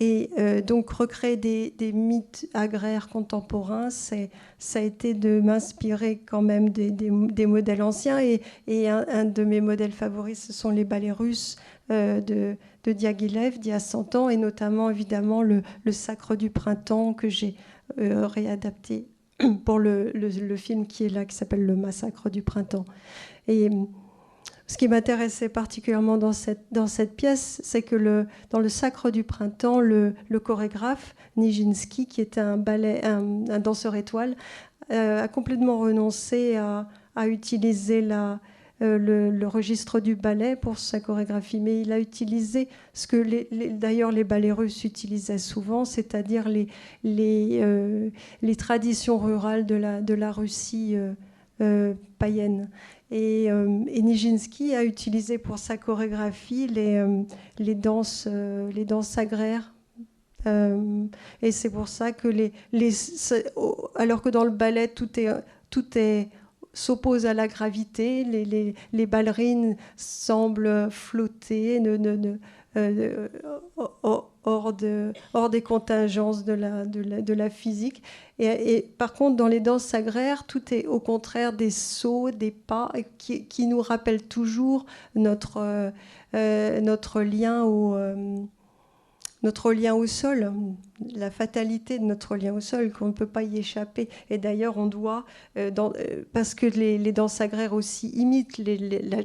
[0.00, 6.42] et euh, donc recréer des, mythes agraires contemporains, c'est, ça a été de m'inspirer quand
[6.42, 8.18] même des, modèles anciens.
[8.20, 8.40] Et,
[8.88, 11.56] un, de mes modèles favoris, ce sont les ballets russes
[11.90, 16.50] euh, de, de Diaghilev d'il y a 100 ans, et notamment évidemment le, Sacre du
[16.50, 17.56] printemps que j'ai
[17.98, 19.08] euh, réadapté
[19.64, 22.84] pour le, le- le film qui est là, qui s'appelle Le Massacre du printemps.
[23.48, 23.68] Et
[24.68, 30.14] ce qui m'intéressait particulièrement dans cette, pièce, c'est que dans le Sacre du printemps, le,
[30.44, 32.58] chorégraphe Nijinsky, qui était un,
[33.58, 34.36] danseur étoile,
[34.92, 36.86] euh, a complètement renoncé à,
[37.26, 38.36] utiliser euh,
[38.80, 44.22] le, registre du ballet pour sa chorégraphie, mais il a utilisé ce que d'ailleurs les
[44.22, 46.68] ballets russes utilisaient souvent, c'est-à-dire les,
[47.62, 48.10] euh,
[48.58, 50.94] traditions rurales de la, de la Russie
[52.18, 52.68] païenne.
[53.10, 57.22] Et, euh, et Nijinsky a utilisé pour sa chorégraphie les, euh,
[57.58, 59.72] les, danses, euh, les danses agraires.
[60.46, 61.06] Euh,
[61.42, 62.92] et c'est pour ça que les, les,
[63.96, 65.28] alors que dans le ballet tout est,
[65.70, 66.28] tout est
[66.74, 71.80] s'oppose à la gravité, les, les, les ballerines semblent flotter,
[72.76, 73.28] euh,
[74.02, 78.02] hors, hors de, hors des contingences de la, physique.
[78.38, 82.92] Et, par contre, dans les danses agraires, tout est au contraire des sauts, des pas,
[83.18, 85.90] qui, nous rappellent toujours notre, euh,
[86.34, 88.36] euh, notre lien au, euh,
[89.42, 90.52] notre lien au sol,
[91.14, 94.08] la fatalité de notre lien au sol, qu'on ne peut pas y échapper.
[94.30, 95.24] Et d'ailleurs, on doit,
[95.56, 98.60] euh, euh, parce que les, danses agraires aussi imitent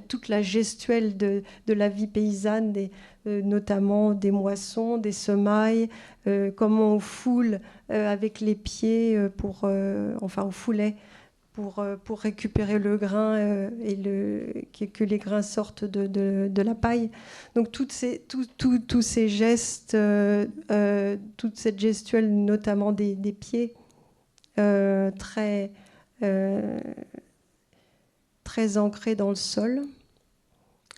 [0.07, 5.89] toute la gestuelle de, de la vie paysanne, des- euh, notamment des moissons, des semailles,
[6.27, 7.59] euh, comment on foule
[7.91, 10.95] euh, avec les pieds, euh, pour, euh, enfin on foulait
[11.53, 14.53] pour, euh, pour récupérer le grain euh, et le,
[14.87, 17.11] que, les grains sortent de, de- la paille.
[17.55, 23.15] Donc toutes ces, tout- tout- tous ces gestes, euh, euh, toute cette gestuelle, notamment des,
[23.33, 23.73] pieds,
[24.59, 25.71] euh, très,
[26.23, 26.79] euh,
[28.43, 29.83] très ancrés dans le sol,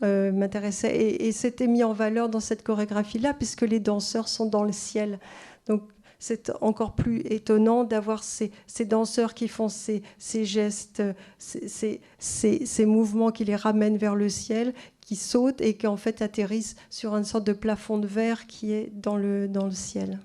[0.04, 0.96] euh, m'intéressait.
[0.96, 5.20] Et, c'était mis en valeur dans cette chorégraphie-là, puisque les danseurs sont dans le ciel.
[5.68, 5.84] Donc
[6.20, 11.04] c'est encore plus étonnant d'avoir ces, ces danseurs qui font ces, ces gestes,
[11.38, 16.22] ces- ces mouvements qui les ramènent vers le ciel, qui sautent et qui en fait
[16.22, 20.20] atterrissent sur une sorte de plafond de verre qui est dans le, dans le ciel.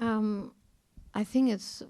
[0.00, 0.50] Um,
[1.14, 1.84] I think it's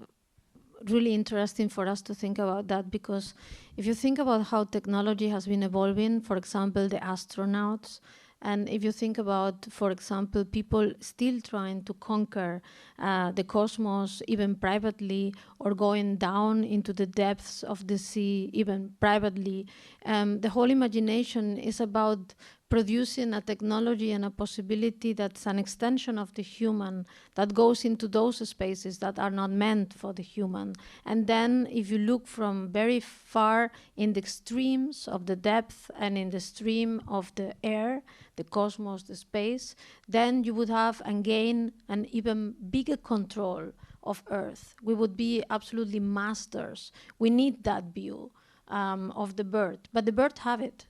[0.90, 3.34] really interesting for us to think about that because
[3.76, 8.00] if you think about how technology has been evolving, for example, the astronauts,
[8.44, 12.60] and if you think about, for example, people still trying to conquer
[12.98, 18.94] uh, the cosmos, even privately, or going down into the depths of the sea, even
[18.98, 19.68] privately,
[20.06, 22.34] um, the whole imagination is about
[22.72, 27.04] producing a technology and a possibility that's an extension of the human
[27.34, 30.72] that goes into those spaces that are not meant for the human.
[31.04, 36.16] And then, if you look from very far in the extremes of the depth and
[36.16, 38.00] in the stream of the air,
[38.36, 39.76] the cosmos, the space,
[40.08, 44.76] then you would have and gain an even bigger control of Earth.
[44.82, 46.90] We would be absolutely masters.
[47.18, 48.30] We need that view
[48.68, 50.86] um, of the bird, but the birds have it.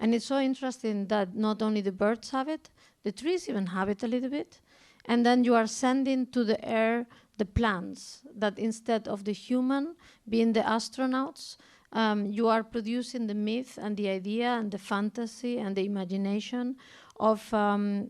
[0.00, 2.70] And it's so interesting that not only the birds have it,
[3.04, 4.60] the trees even have it a little bit.
[5.04, 9.96] And then you are sending to the air the plants that instead of the human
[10.28, 11.56] being the astronauts,
[11.92, 16.76] um, you are producing the myth and the idea and the fantasy and the imagination
[17.18, 18.08] of um,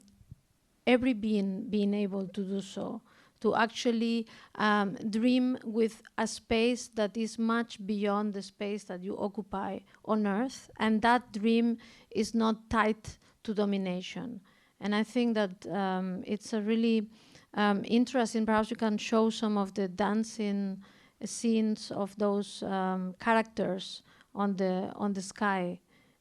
[0.87, 3.03] every being being able to do so,
[3.41, 4.27] to actually
[4.57, 10.27] um, dream with a space that is much beyond the space that you occupy on
[10.27, 11.79] Earth, and that dream
[12.11, 13.03] is not tied
[13.43, 14.41] to domination.
[14.81, 17.09] And I think that um, it's a really
[17.55, 18.47] um, interesting.
[18.47, 20.83] Perhaps you can show some of the dancing
[21.25, 24.03] scenes of those um, characters
[24.35, 25.81] on the on the sky,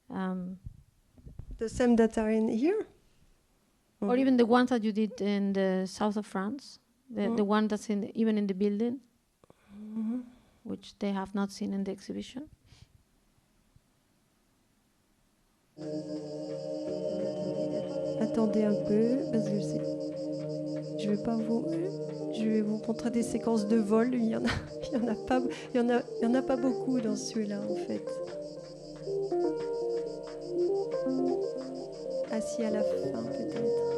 [0.09, 0.57] um,
[1.57, 2.87] The same that are in here?
[4.01, 6.79] or even the ones that you did in the south of France,
[7.09, 7.47] the the Mm.
[7.57, 8.99] one that's in even in the building,
[9.75, 10.23] Mhm.
[10.63, 12.43] which they have not seen in the exhibition.
[18.21, 19.59] Attendez un peu, parce que
[20.99, 21.65] je vais pas vous,
[22.33, 24.13] je vais vous montrer des séquences de vol.
[24.13, 24.49] Il y en a,
[24.91, 25.41] il y en a pas,
[25.73, 28.03] il y en a, il y en a pas beaucoup dans celui-là en fait.
[32.31, 33.88] Assis à la fin peut-être.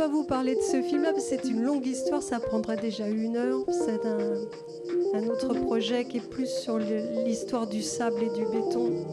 [0.00, 3.06] Pas vous parler de ce film-là parce que c'est une longue histoire, ça prendrait déjà
[3.06, 3.66] une heure.
[3.68, 9.04] C'est un, autre projet qui est plus sur l'histoire du sable et du béton.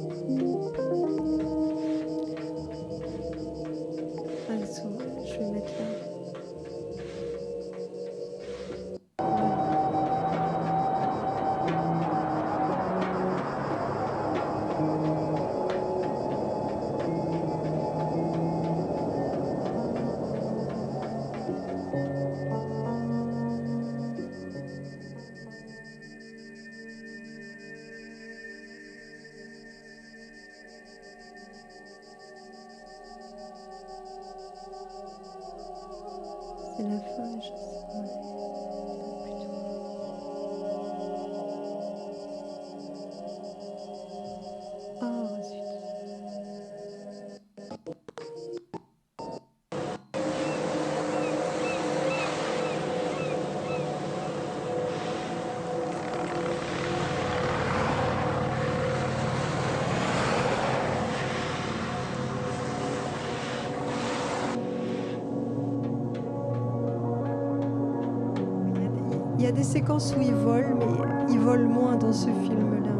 [69.97, 72.91] Où ils volent, mais ils volent moins dans ce film-là.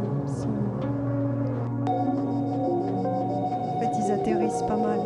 [3.75, 4.99] En fait, ils atterrissent pas mal.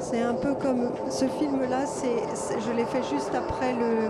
[0.00, 4.08] C'est un peu comme ce film-là, c'est- je l'ai fait juste après le.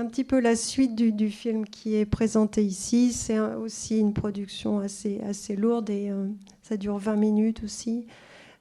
[0.00, 3.12] Un petit peu la suite du, film qui est présenté ici.
[3.12, 6.26] C'est aussi une production assez, assez lourde et euh,
[6.62, 8.06] ça dure 20 minutes aussi.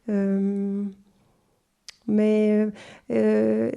[0.09, 0.83] Euh,
[2.07, 2.67] mais
[3.11, 3.71] euh,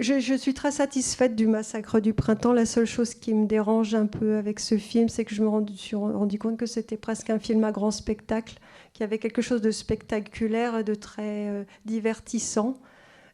[0.00, 2.52] je, suis très satisfaite du massacre du printemps.
[2.52, 5.66] La seule chose qui me dérange un peu avec ce film, c'est que je me
[5.76, 8.58] suis rendu compte que c'était presque un film à grand spectacle,
[8.94, 12.74] qu'il y avait quelque chose de spectaculaire de très divertissant.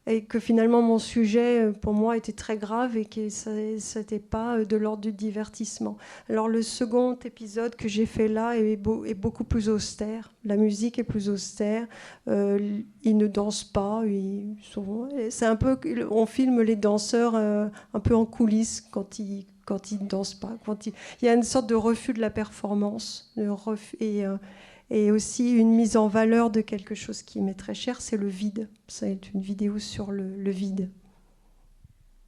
[0.09, 4.19] Et que finalement mon sujet, euh, pour moi, était très grave et que ça n'était
[4.19, 5.97] pas euh, de l'ordre du divertissement.
[6.29, 10.31] Alors le second épisode que j'ai fait là est, beau- est beaucoup plus austère.
[10.45, 11.85] La musique est plus austère.
[12.29, 14.01] Euh, ils ne dansent pas.
[15.29, 15.77] C'est un peu.
[16.09, 20.57] On filme les danseurs un peu en coulisses quand ils quand ils ne dansent pas.
[20.65, 23.33] Quand ils- Il y a une sorte de refus de la performance,
[23.99, 24.23] et,
[24.89, 28.27] et aussi une mise en valeur de quelque chose qui m'est très cher, c'est le
[28.27, 28.69] vide.
[28.87, 30.89] C'est une vidéo sur le, le vide.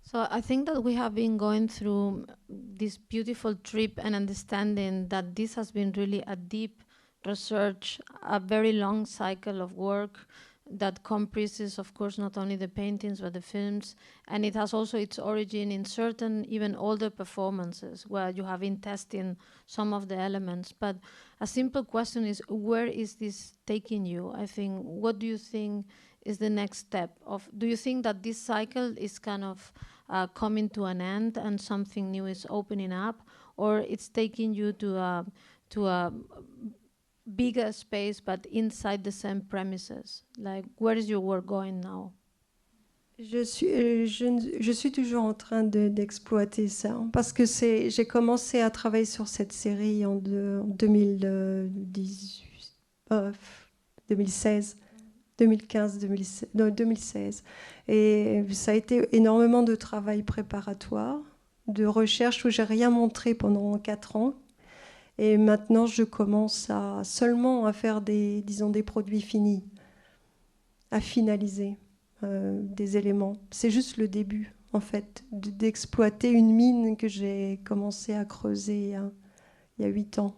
[0.04, 5.36] So I think that we have been going through this beautiful trip and understanding that
[5.36, 6.84] this has been really a deep
[7.28, 10.28] research, a very long cycle of work
[10.72, 13.96] that comprises, of course, not only the paintings but the films,
[14.28, 18.78] and it has also its origin in certain even older performances where you have been
[18.78, 20.72] testing some of the elements.
[20.72, 20.98] But
[21.42, 24.32] a simple question is, where is this taking you?
[24.36, 25.88] I think, what do you think
[26.26, 27.18] is the next step?
[27.26, 29.72] Of do you think that this cycle is kind of
[30.10, 33.22] uh, coming to an end and something new is opening up,
[33.58, 35.26] or it's taking you to a
[35.72, 36.14] to a
[37.36, 40.26] bigger space but inside the same premises?
[40.38, 42.12] Like, where is your work going now?
[43.22, 47.46] Je suis, euh, je, je suis toujours en train de- d'exploiter ça hein, parce que
[47.46, 52.46] c'est, j'ai commencé à travailler sur cette série en, de- en 2018,
[53.12, 53.32] euh,
[54.10, 54.78] 2016,
[55.38, 57.44] 2015, 2016, non, 2016.
[57.90, 61.20] Et ça a été énormément de travail préparatoire,
[61.68, 64.34] de recherche où j'ai rien montré pendant quatre ans.
[65.22, 69.66] Et maintenant, je commence à seulement à faire des, disons, des produits finis,
[70.92, 71.78] à finaliser
[72.24, 73.36] euh, des éléments.
[73.52, 78.82] C'est juste le début, en fait, de- d'exploiter une mine que j'ai commencé à creuser
[78.82, 79.12] il y a-
[79.78, 80.34] il y a huit ans.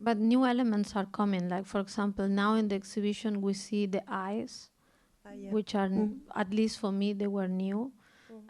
[0.00, 1.48] But new elements are coming.
[1.48, 4.72] Like, for example, now in the exhibition, we see the eyes,
[5.52, 6.18] which are, Mm.
[6.34, 7.92] at least for me, they were new.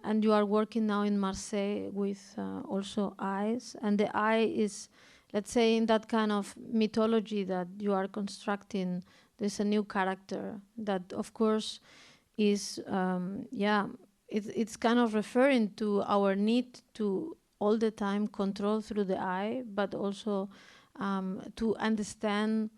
[0.02, 3.76] And you are working now in Marseille with uh, also eyes.
[3.82, 4.88] And the eye is,
[5.32, 9.02] let's say, in that kind of mythology that you are constructing,
[9.38, 11.80] there's a new character that, of course,
[12.36, 13.86] is, um, yeah,
[14.28, 19.18] it's, it's kind of referring to our need to all the time control through the
[19.18, 20.48] eye, but also
[21.00, 22.70] um, to understand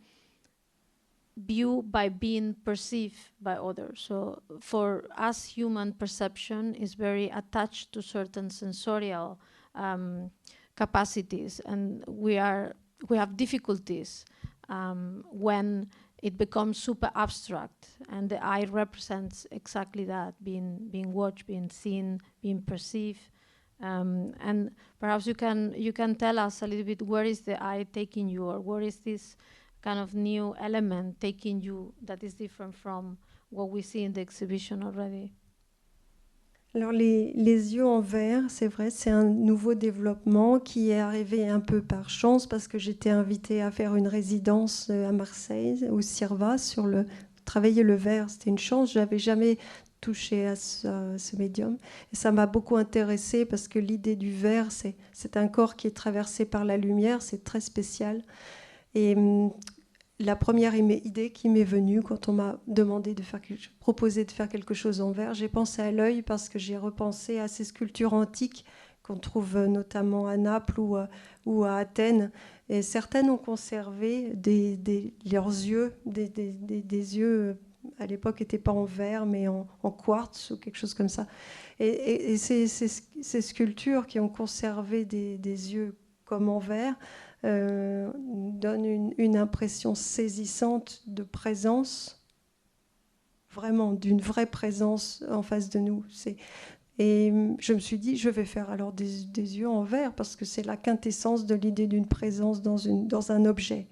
[1.36, 4.04] view by being perceived by others.
[4.08, 9.38] So for us, human perception is very attached to certain sensorial
[9.74, 10.30] um,
[10.76, 12.74] capacities, and we are
[13.08, 14.24] we have difficulties
[14.68, 15.88] um, when
[16.22, 22.20] it becomes super abstract, and the eye represents exactly that: being being watched, being seen,
[22.40, 23.20] being perceived.
[23.82, 27.62] Um, and perhaps you can you can tell us a little bit where is the
[27.62, 29.36] eye taking you, or where is this
[29.86, 33.16] kind of new element taking you that is different from
[33.50, 35.32] what we see in the exhibition already?
[36.74, 37.32] Alors les,
[37.74, 42.10] yeux en verre, c'est vrai, c'est un nouveau développement qui est arrivé un peu par
[42.10, 46.86] chance parce que j'étais invitée à faire une résidence euh, à Marseille, au CIRVA, sur
[46.86, 47.06] le
[47.46, 48.28] travailler le verre.
[48.28, 49.56] C'était une chance, je n'avais jamais
[50.02, 51.78] touché à ce, à ce médium.
[52.12, 55.86] Et ça m'a beaucoup intéressée parce que l'idée du verre, c'est c'est un corps qui
[55.86, 58.22] est traversé par la lumière, c'est très spécial.
[58.94, 59.50] Et hum,
[60.18, 63.40] la première idée qui m'est venue quand on m'a demandé de faire
[63.80, 67.38] proposé de faire quelque chose en verre, j'ai pensé à l'œil parce que j'ai repensé
[67.38, 68.64] à ces sculptures antiques
[69.02, 72.32] qu'on trouve euh, notamment à Naples ou à, Athènes.
[72.68, 76.30] Et certaines ont conservé des, leurs yeux, des,
[76.90, 77.54] yeux euh,
[77.98, 81.26] à l'époque n'étaient pas en verre mais en, quartz ou quelque chose comme ça.
[81.78, 85.38] Et, ces, ces- sculptures qui ont conservé des
[85.74, 85.94] yeux
[86.24, 86.96] comme en verre
[87.46, 88.84] euh, donne
[89.16, 92.24] une, impression saisissante de présence,
[93.50, 96.04] vraiment d'une vraie présence en face de nous.
[96.98, 100.44] Et je me suis dit, je vais faire alors des, yeux en verre parce que
[100.44, 103.86] c'est la quintessence de l'idée d'une présence dans, un objet.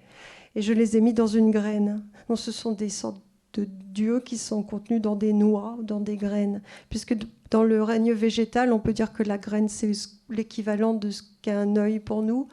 [0.55, 2.03] Et je les ai mis dans une graine.
[2.27, 3.21] Donc, ce sont des sortes
[3.53, 6.61] de dieux qui sont contenus dans des noix, dans des graines.
[6.89, 7.15] Puisque
[7.51, 11.21] dans le règne végétal, on peut dire que la graine, c'est ce- l'équivalent de ce
[11.41, 12.49] qu'est un œil pour nous.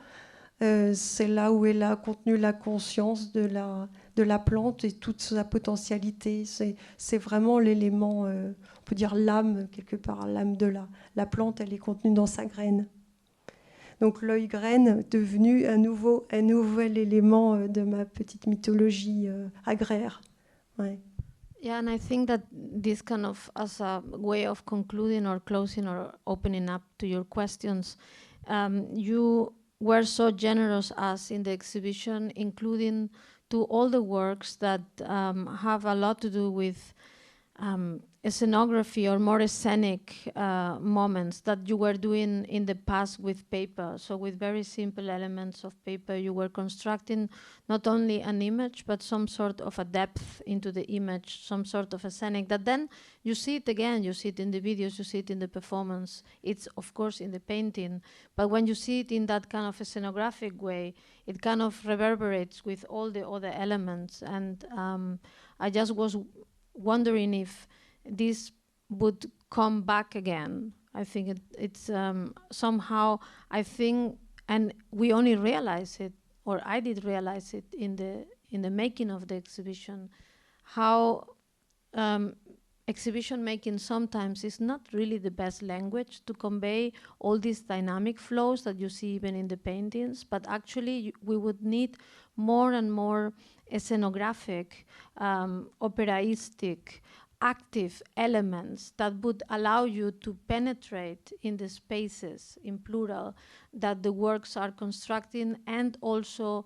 [0.63, 4.93] Euh, c'est là où est là contenue la conscience de la, de la plante et
[4.93, 6.45] toute sa potentialité.
[6.97, 11.61] C'est vraiment l'élément, euh, on peut dire l'âme, quelque part, l'âme de la, la plante,
[11.61, 12.87] elle est contenue dans sa graine.
[14.01, 19.29] Donc l'œil graine devenu un, nouveau, un nouvel élément euh, de ma petite mythologie
[19.65, 20.21] agraire.
[20.79, 21.01] Ouais.
[21.61, 25.87] Yeah, and I think that this kind of, as a way of concluding or closing
[25.87, 27.97] or opening up to your questions,
[28.49, 29.53] um, you
[29.83, 33.11] were so generous as in the exhibition, including
[33.51, 36.95] to all the works that um, have a lot to do with
[37.59, 43.51] um, scenography or more scenic uh, moments that you were doing in the past with
[43.51, 43.95] paper.
[43.97, 47.29] So with very simple elements of paper, you were constructing
[47.69, 51.93] not only an image, but some sort of a depth into the image, some sort
[51.95, 52.89] of a scenic that then
[53.25, 55.49] you see it again, you see it in the videos, you see it in the
[55.49, 56.23] performance.
[56.45, 58.03] It's of course in the painting,
[58.37, 60.95] but when you see it in that kind of a scenographic way,
[61.27, 64.23] it kind of reverberates with all the other elements.
[64.23, 65.19] And um,
[65.59, 66.17] I just was
[66.75, 67.67] wondering if
[68.05, 68.53] this
[68.89, 70.73] would come back again.
[70.95, 73.19] I think it, it's um, somehow,
[73.51, 76.13] I think, and we only realize it,
[76.45, 80.11] or I did realize it in the in the making of the exhibition,
[80.63, 81.27] how
[81.95, 82.35] um,
[82.87, 88.63] exhibition making sometimes is not really the best language to convey all these dynamic flows
[88.65, 91.97] that you see even in the paintings, but actually we would need
[92.37, 93.33] more and more
[93.73, 94.85] scenographic,
[95.17, 97.03] um, operaistic,
[97.43, 103.35] active elements that would allow you to penetrate in the spaces, in plural,
[103.75, 106.65] that the works are constructing and also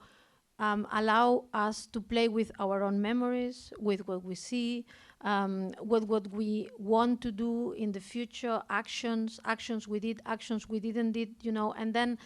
[0.58, 4.84] um, allow us to play with our own memories, with what we see,
[5.22, 10.68] um, with what we want to do in the future, actions, actions we did, actions
[10.68, 12.18] we didn't did, you know, and then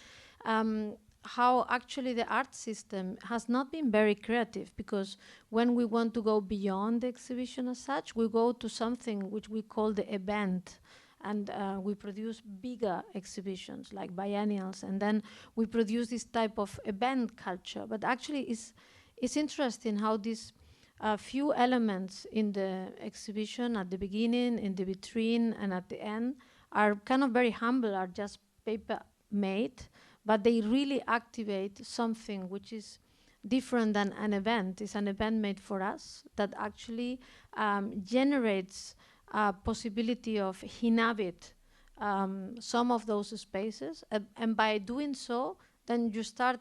[0.45, 5.17] um, how actually the art system has not been very creative because
[5.49, 9.47] when we want to go beyond the exhibition as such, we go to something which
[9.49, 10.79] we call the event.
[11.23, 15.21] And uh, we produce bigger exhibitions like biennials, and then
[15.55, 17.85] we produce this type of event culture.
[17.87, 18.73] But actually, it's,
[19.17, 20.51] it's interesting how these
[20.99, 26.01] uh, few elements in the exhibition at the beginning, in the vitrine, and at the
[26.01, 26.37] end
[26.71, 28.99] are kind of very humble, are just paper
[29.31, 29.83] made
[30.25, 32.99] but they really activate something which is
[33.47, 34.81] different than an event.
[34.81, 37.19] It's an event made for us that actually
[37.57, 38.95] um, generates
[39.33, 41.53] a possibility of inhabit
[41.97, 46.59] um, some of those spaces, uh, and by doing so, then you start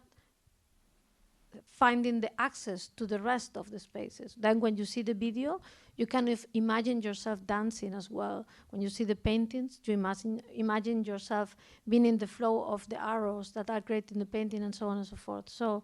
[1.64, 4.36] finding the access to the rest of the spaces.
[4.38, 5.60] Then when you see the video,
[6.00, 8.46] you of imagine yourself dancing as well.
[8.70, 11.54] When you see the paintings, you imagine, imagine yourself
[11.86, 14.88] being in the flow of the arrows that are created in the painting and so
[14.88, 15.48] on and so forth.
[15.50, 15.82] So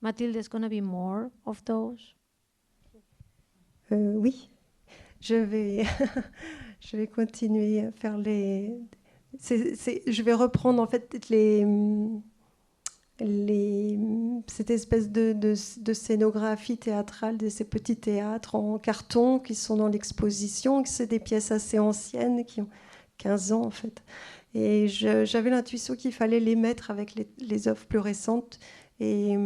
[0.00, 2.14] Mathilde, there's going to be more of those?
[3.92, 4.48] Euh, oui,
[5.20, 5.84] je vais,
[6.80, 8.72] je vais continuer à faire les...
[9.38, 11.66] c'est- c'est- je vais reprendre en fait les...
[14.46, 15.54] cette espèce de,
[15.92, 21.50] scénographie théâtrale de ces petits théâtres en carton qui sont dans l'exposition, c'est des pièces
[21.52, 22.68] assez anciennes qui ont
[23.18, 24.02] 15 ans en fait.
[24.54, 28.58] Et j'avais l'intuition qu'il fallait les mettre avec les, les œuvres plus récentes.
[28.98, 29.36] Et,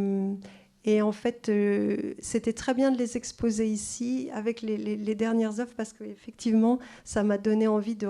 [1.01, 5.93] en fait, euh, c'était très bien de les exposer ici avec les, dernières œuvres parce
[5.93, 8.07] qu'effectivement, ça m'a donné envie de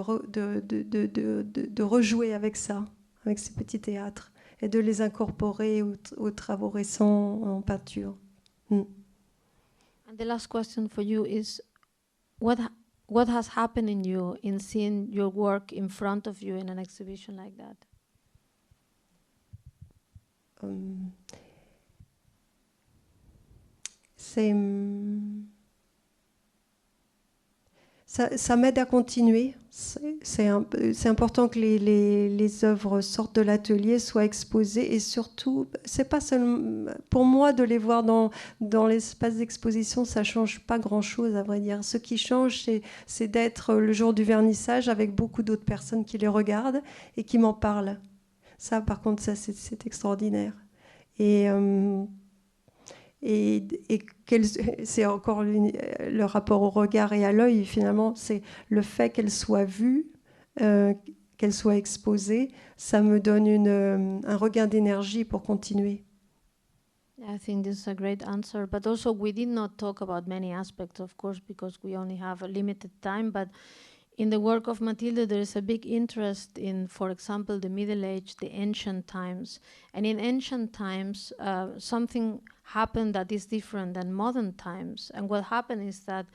[1.83, 2.85] rejouer avec ça,
[3.25, 4.33] avec ces petits théâtres
[4.65, 8.17] et de les incorporer aux, aux travaux récents en peinture.
[8.71, 8.87] And
[10.17, 11.61] the last question for you is
[12.41, 12.73] what ha-
[13.07, 16.79] what has happened in you in seeing your work in front of you in an
[16.79, 17.77] exhibition like that?
[24.17, 24.55] C'est
[28.37, 29.55] ça, m'aide à continuer.
[29.71, 30.49] C'est
[31.09, 37.25] important que les, œuvres sortent de l'atelier, soient exposées et surtout, c'est pas seulement pour
[37.25, 38.31] moi de les voir dans,
[38.87, 41.83] l'espace d'exposition, ça change pas grand-chose à vrai dire.
[41.83, 42.65] Ce qui change,
[43.07, 46.83] c'est- d'être le jour du vernissage avec beaucoup d'autres personnes qui les regardent
[47.17, 47.99] et qui m'en parlent.
[48.59, 50.53] Ça, par contre, c'est extraordinaire.
[51.19, 52.05] Et, euh,
[53.25, 54.01] et, et
[54.85, 59.31] c'est encore une- le rapport au regard et à l'œil, finalement, c'est le fait qu'elle
[59.31, 60.13] soit vue,
[60.61, 60.93] euh,
[61.39, 66.05] qu'elle soit exposée, ça me donne une, euh, un regain d'énergie pour continuer.
[67.27, 68.67] I think this is a great answer.
[68.67, 72.43] But also, we did not talk about many aspects, of course, because we only have
[72.43, 73.31] a limited time.
[73.31, 73.49] But
[74.17, 78.05] in the work of Mathilde, there is a big interest in, for example, the Middle
[78.05, 79.59] Age, the ancient times.
[79.93, 85.11] And in ancient times, uh, something happened that is different than modern times.
[85.15, 86.27] And what happened is that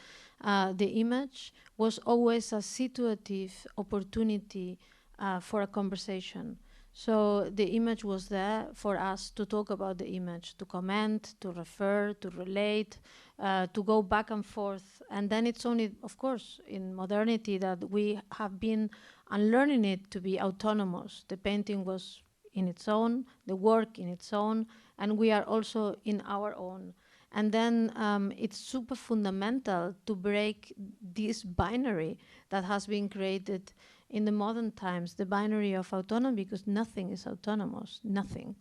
[0.41, 4.77] uh, the image was always a situative opportunity
[5.17, 6.57] uh, for a conversation.
[6.93, 11.51] So the image was there for us to talk about the image, to comment, to
[11.51, 12.97] refer, to relate,
[13.39, 15.01] uh, to go back and forth.
[15.09, 18.89] And then it's only, of course, in modernity that we have been
[19.31, 21.23] unlearning it to be autonomous.
[21.27, 22.21] The painting was
[22.53, 24.65] in its own, the work in its own,
[24.97, 26.93] and we are also in our own.
[27.31, 32.17] And then um, it's super fundamental to break this binary
[32.49, 33.71] that has been created
[34.09, 38.55] in the modern times, the binary of autonomy, because nothing is autonomous, nothing.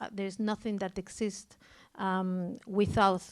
[0.00, 1.56] Uh, there's nothing that exists
[1.96, 3.22] um, without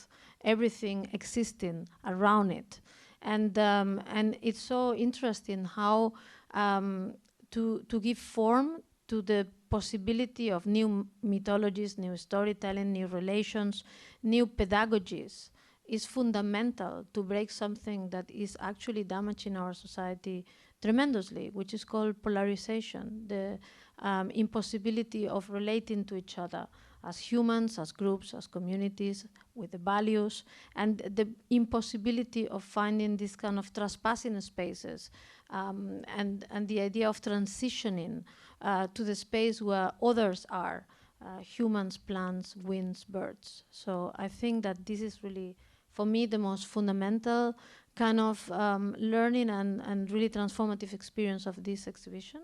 [0.45, 2.81] everything existing around it.
[3.23, 6.13] And, um, and it's so interesting how
[6.55, 7.15] um,
[7.51, 13.85] to, to give form to the possibility of new mythologies, new storytelling, new relations,
[14.23, 15.51] new pedagogies
[15.87, 20.45] is fundamental to break something that is actually damaging our society
[20.81, 23.59] tremendously, which is called polarization, the
[24.01, 26.67] um, impossibility of relating to each other
[27.05, 30.45] as humans, as groups, as communities, with the values,
[30.77, 35.11] and the impossibility of finding this kind of trespassing spaces,
[35.51, 38.25] um, and, and the idea of transitioning
[38.63, 40.87] uh, to the space where others are,
[41.25, 43.65] uh, humans, plants, winds, birds.
[43.71, 45.57] So I think that this is really,
[45.93, 47.55] for me, the most fundamental
[47.99, 52.41] kind of um, learning and, and really transformative experience of this exhibition.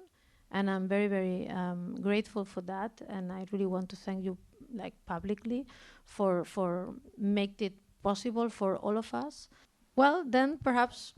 [0.50, 3.00] And I'm very, very um, grateful for that.
[3.08, 4.36] And I really want to thank you
[4.74, 5.64] like publicly
[6.04, 9.48] for, for make it possible for all of us.
[9.94, 11.14] Well, then perhaps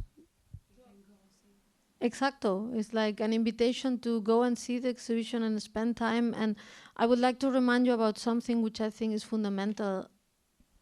[2.02, 2.76] Exacto.
[2.78, 6.34] It's like an invitation to go and see the exhibition and spend time.
[6.36, 6.56] And
[6.98, 10.06] I would like to remind you about something which I think is fundamental,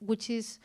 [0.00, 0.58] which is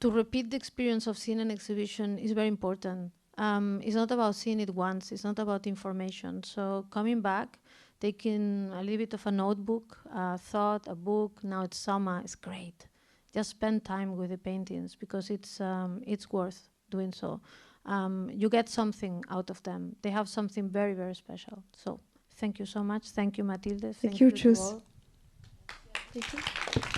[0.00, 3.12] to repeat the experience of seeing an exhibition is very important.
[3.36, 6.42] Um, it's not about seeing it once, it's not about information.
[6.42, 7.58] So coming back,
[8.00, 12.34] taking a little bit of a notebook, a thought, a book, now it's summer, it's
[12.34, 12.86] great.
[13.32, 17.40] Just spend time with the paintings because it's, um, it's worth doing so.
[17.86, 19.96] Um, you get something out of them.
[20.02, 21.62] They have something very, very special.
[21.76, 22.00] So
[22.36, 23.10] thank you so much.
[23.10, 23.94] Thank you, Mathilde.
[23.96, 24.74] Thank, you, to Chus.
[26.12, 26.92] Thank you.